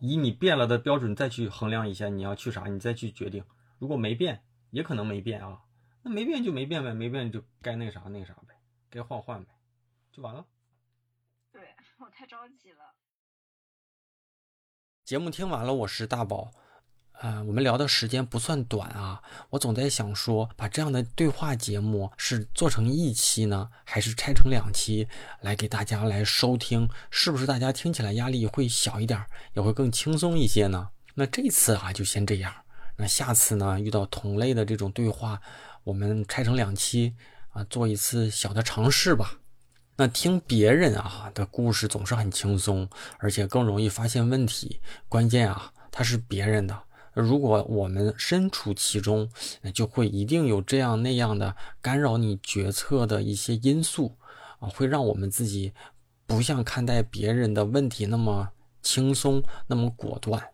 [0.00, 3.44] 以你变了的标准再去衡量一下你要去啥，你再去决定。
[3.78, 5.60] 如果没变，也可能没变啊。
[6.02, 8.54] 那没变就没变呗，没变就该那啥那啥呗，
[8.88, 9.50] 该换换呗，
[10.12, 10.46] 就完了。
[11.52, 11.60] 对
[11.98, 12.78] 我太着急了。
[15.04, 16.52] 节目听完了，我是大宝。
[17.20, 25.08] 呃，我们聊的时间不算短啊，我总在想说，把这样的对话节目是做成一期呢，还是拆成两期
[25.40, 29.20] 来给大家来收听，是不是大家听起来压力会小一点，
[29.54, 30.90] 也会更轻松一些呢？
[31.14, 32.54] 那这次啊，就先这样。
[32.96, 35.40] 那下次呢，遇到同类的这种对话，
[35.82, 37.16] 我们拆成两期
[37.50, 39.40] 啊，做一次小的尝试吧。
[39.96, 42.88] 那听别人啊的故事总是很轻松，
[43.18, 44.80] 而且更容易发现问题。
[45.08, 46.84] 关键啊，它是别人的。
[47.20, 49.28] 如果我们身处其中，
[49.74, 54.16] 就会一定有这样那样的干扰你决策的一些因素
[54.60, 55.72] 啊，会让我们自己
[56.26, 58.50] 不像看待别人的问题那么
[58.82, 60.50] 轻松、那么果断。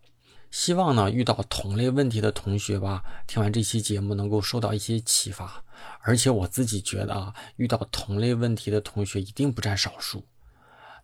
[0.50, 5.64] 希望呢，遇到同类问题的同学吧，听完这期节目能够受到一些启发。
[6.00, 10.22] 而且我自己觉得啊，遇到同类问题的同学一定不占少数。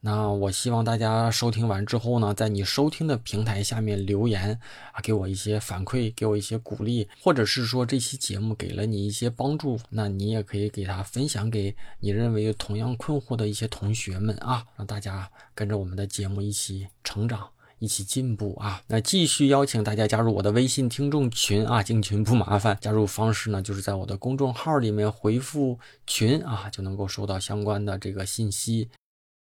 [0.02, 4.58] 那我希望大家收听完之后呢，在你收听的平台下面留言
[4.92, 18.82] 啊，给我一些反馈，给我一些鼓励，或者是说这期节目给了你一些帮助，那你也可以给他分享给你认为同样困惑的一些同学们啊，让大家跟着我们的节目一起成长，一起进步啊。
[18.86, 28.88] 那继续邀请大家加入我的微信听众群啊，进群不麻烦，加入方式呢就是在我的公众号里面回复群啊，就能够收到相关的这个信息。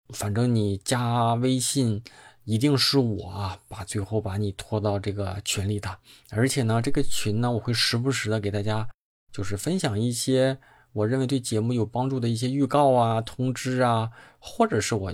[0.09, 2.01] 反正你加微信，
[2.45, 5.97] 一定是我啊，把最后把你拖到这个群里的。
[6.29, 8.87] 而且呢，这个群呢，我会时不时的给大家，
[9.31, 10.57] 就是分享一些
[10.93, 15.13] 我认为对节目有帮助的一些预告啊、通知啊，或者是我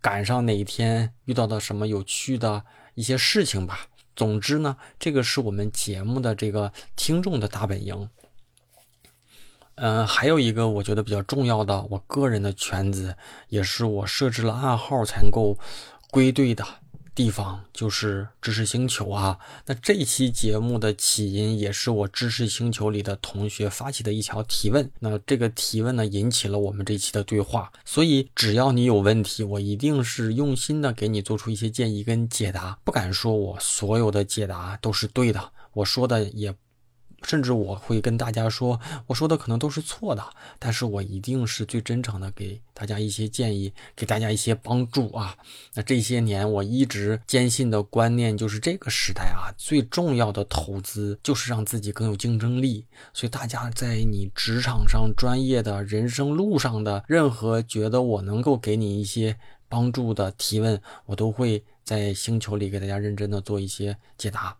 [0.00, 2.64] 赶上哪一天遇到的什么有趣的
[2.94, 3.88] 一些事情吧。
[4.14, 8.08] 总之呢，这个是我们节目的这个听众的大本营。
[9.80, 13.14] 嗯，还有一个我觉得比较重要的，我个人的圈子，
[13.48, 15.56] 也是我设置了暗号才能够
[16.10, 16.64] 归队的
[17.14, 19.38] 地方，就是知识星球啊。
[19.66, 24.90] 那这期节目的起因也是我知识星球里的同学发起的一条提问。
[25.00, 27.72] 那这个提问呢，引起了我们这期的对话。
[27.84, 32.78] 所以只要你有问题，我一定是用心的给你做出一些建议跟解答。
[32.84, 36.54] 不敢说我所有的解答都是对的，我说的也。
[37.22, 40.24] 甚至我会跟大家说，我说的可能都是错的，
[40.58, 45.36] 但是我一定是最真诚的，给大家一些建议，给大家一些帮助啊。
[45.74, 52.86] 那这些年我一直坚信的观念就是，这个时代啊，最重要的投资就是让自己更有竞争力。
[53.12, 59.36] 所以大家在你职场上、专业的人生路上的任何觉得我能够给你一些
[59.68, 64.56] 帮助的提问，我都会在星球里给大家认真的做一些解答，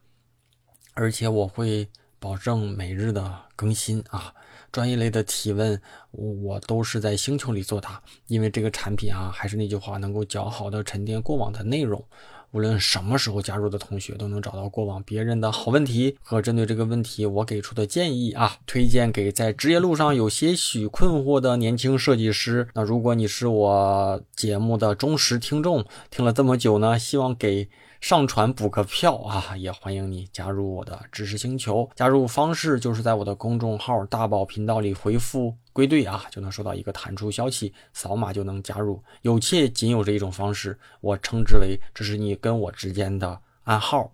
[0.94, 1.88] 而且我会。
[2.20, 4.32] 保证每日的更新啊，
[4.72, 12.04] 专业类的提问我都是在星球里作答，因为这个产品啊，还是那句话，能够较好的沉淀过往的内容，
[12.50, 22.68] 无论什么时候加入的同学都能找到过往别人的好问题和针对这个问题我给出的建议啊，推荐给在职业路上有些许困惑的年轻设计师。
[22.74, 27.68] 那如果你是我节目的忠实听众，听了这么久呢，希望给。
[28.00, 31.88] 上传补个票啊，也欢迎你加入我的知识星球。
[31.96, 39.02] 加入方式就是在我的公众号大宝频道里回复“归队”啊，就能收到一个弹出消息，扫码就能加入。
[39.22, 44.10] 有且仅有这一种方式，我称之为这是你跟我之间的暗号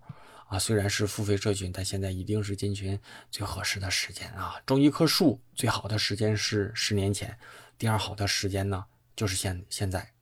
[0.47, 0.57] 啊。
[0.57, 4.55] 虽然是付费社群，但现在一定是进群最合适的时间啊。
[4.65, 7.37] 种一棵树最好的时间是十年前，
[7.77, 8.83] 第二好的时间呢
[9.15, 10.14] 就是现现在。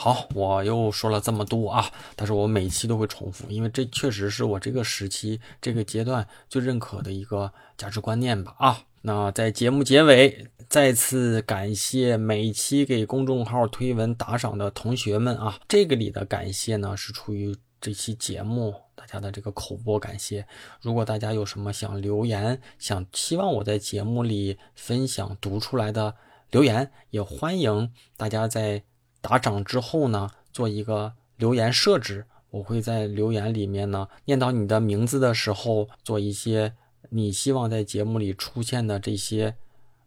[0.00, 8.84] 好，我又说了这么多啊，但是我每期都会重复，因为这确实是我这个时期、这个阶段最认可的一个价值观念吧啊。
[9.02, 15.58] 那在节目结尾，再次感谢每期给公众号推文打赏的同学们啊。
[15.66, 20.46] 这个里的感谢呢，是出于这期节目大家的这个口播感谢。
[20.80, 26.14] 如果大家有什么想留言、想希望我在节目里分享读出来的
[26.52, 28.84] 留言，也欢迎大家在。
[29.20, 36.74] 打赏之后呢，做一个留言设置，我会在留言里面呢念到你的名字的时候，做一些
[37.10, 39.56] 你希望在节目里出现的这些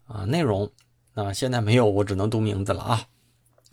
[0.06, 0.72] 啊内容。
[1.14, 3.08] 那现在没有，我只能读名字了啊。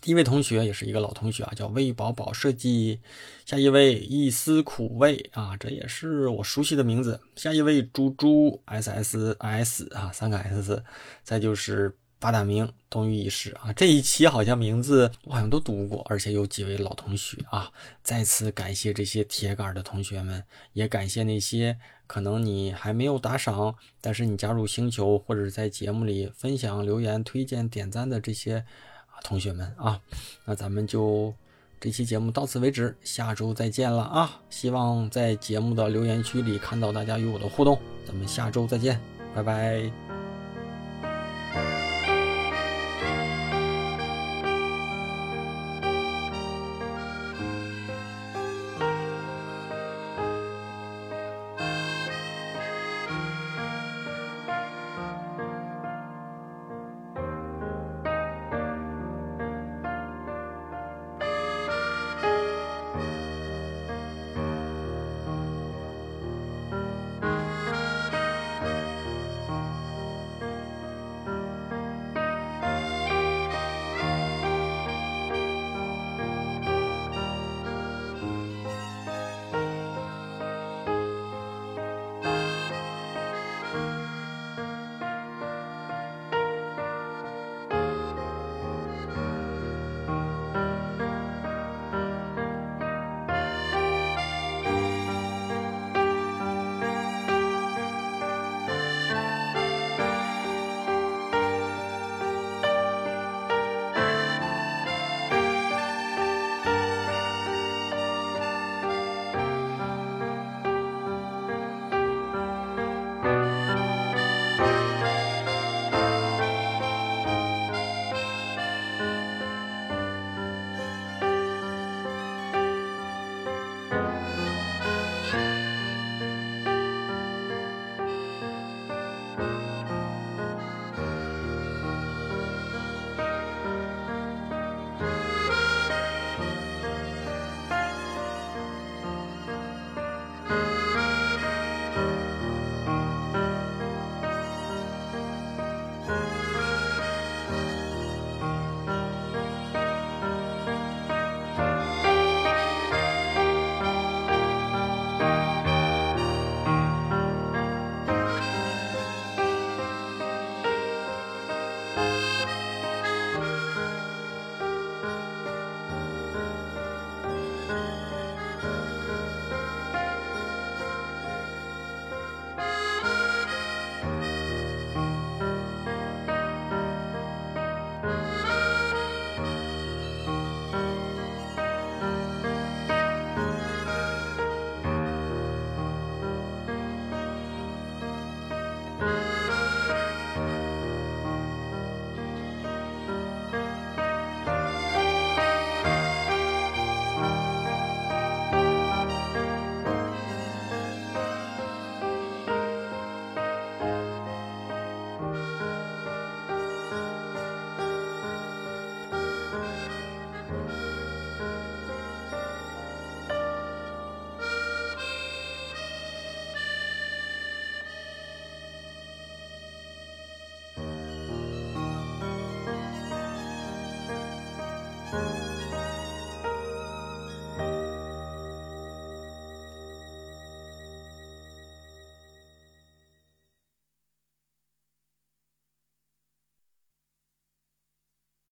[0.00, 3.00] 第一位同学也是一个老同学啊，叫魏宝宝设计。
[3.46, 7.20] 下一位一丝苦味啊，这也是我熟悉的名字。
[7.36, 10.84] 下一位猪猪 S S S 啊，三个 S。
[11.22, 11.96] 再就是。
[12.20, 17.70] 八大名冬雨已逝啊，这一期好像名字我好像都读过，而且有几位老同学啊。
[18.02, 20.42] 再次感谢这些铁杆的同学们，
[20.72, 28.64] 也感谢那些可能你还没有打赏，但是你加入星球或者在节目里分享、留言、推荐、点赞的这些
[29.06, 30.00] 啊同学们啊。
[30.44, 31.32] 那咱们就
[31.78, 34.40] 这期节目到此为止，下周再见了啊！
[34.50, 39.00] 希望在节目的留言区里看到大家与我的互动，咱们下周再见，
[39.32, 40.07] 拜拜。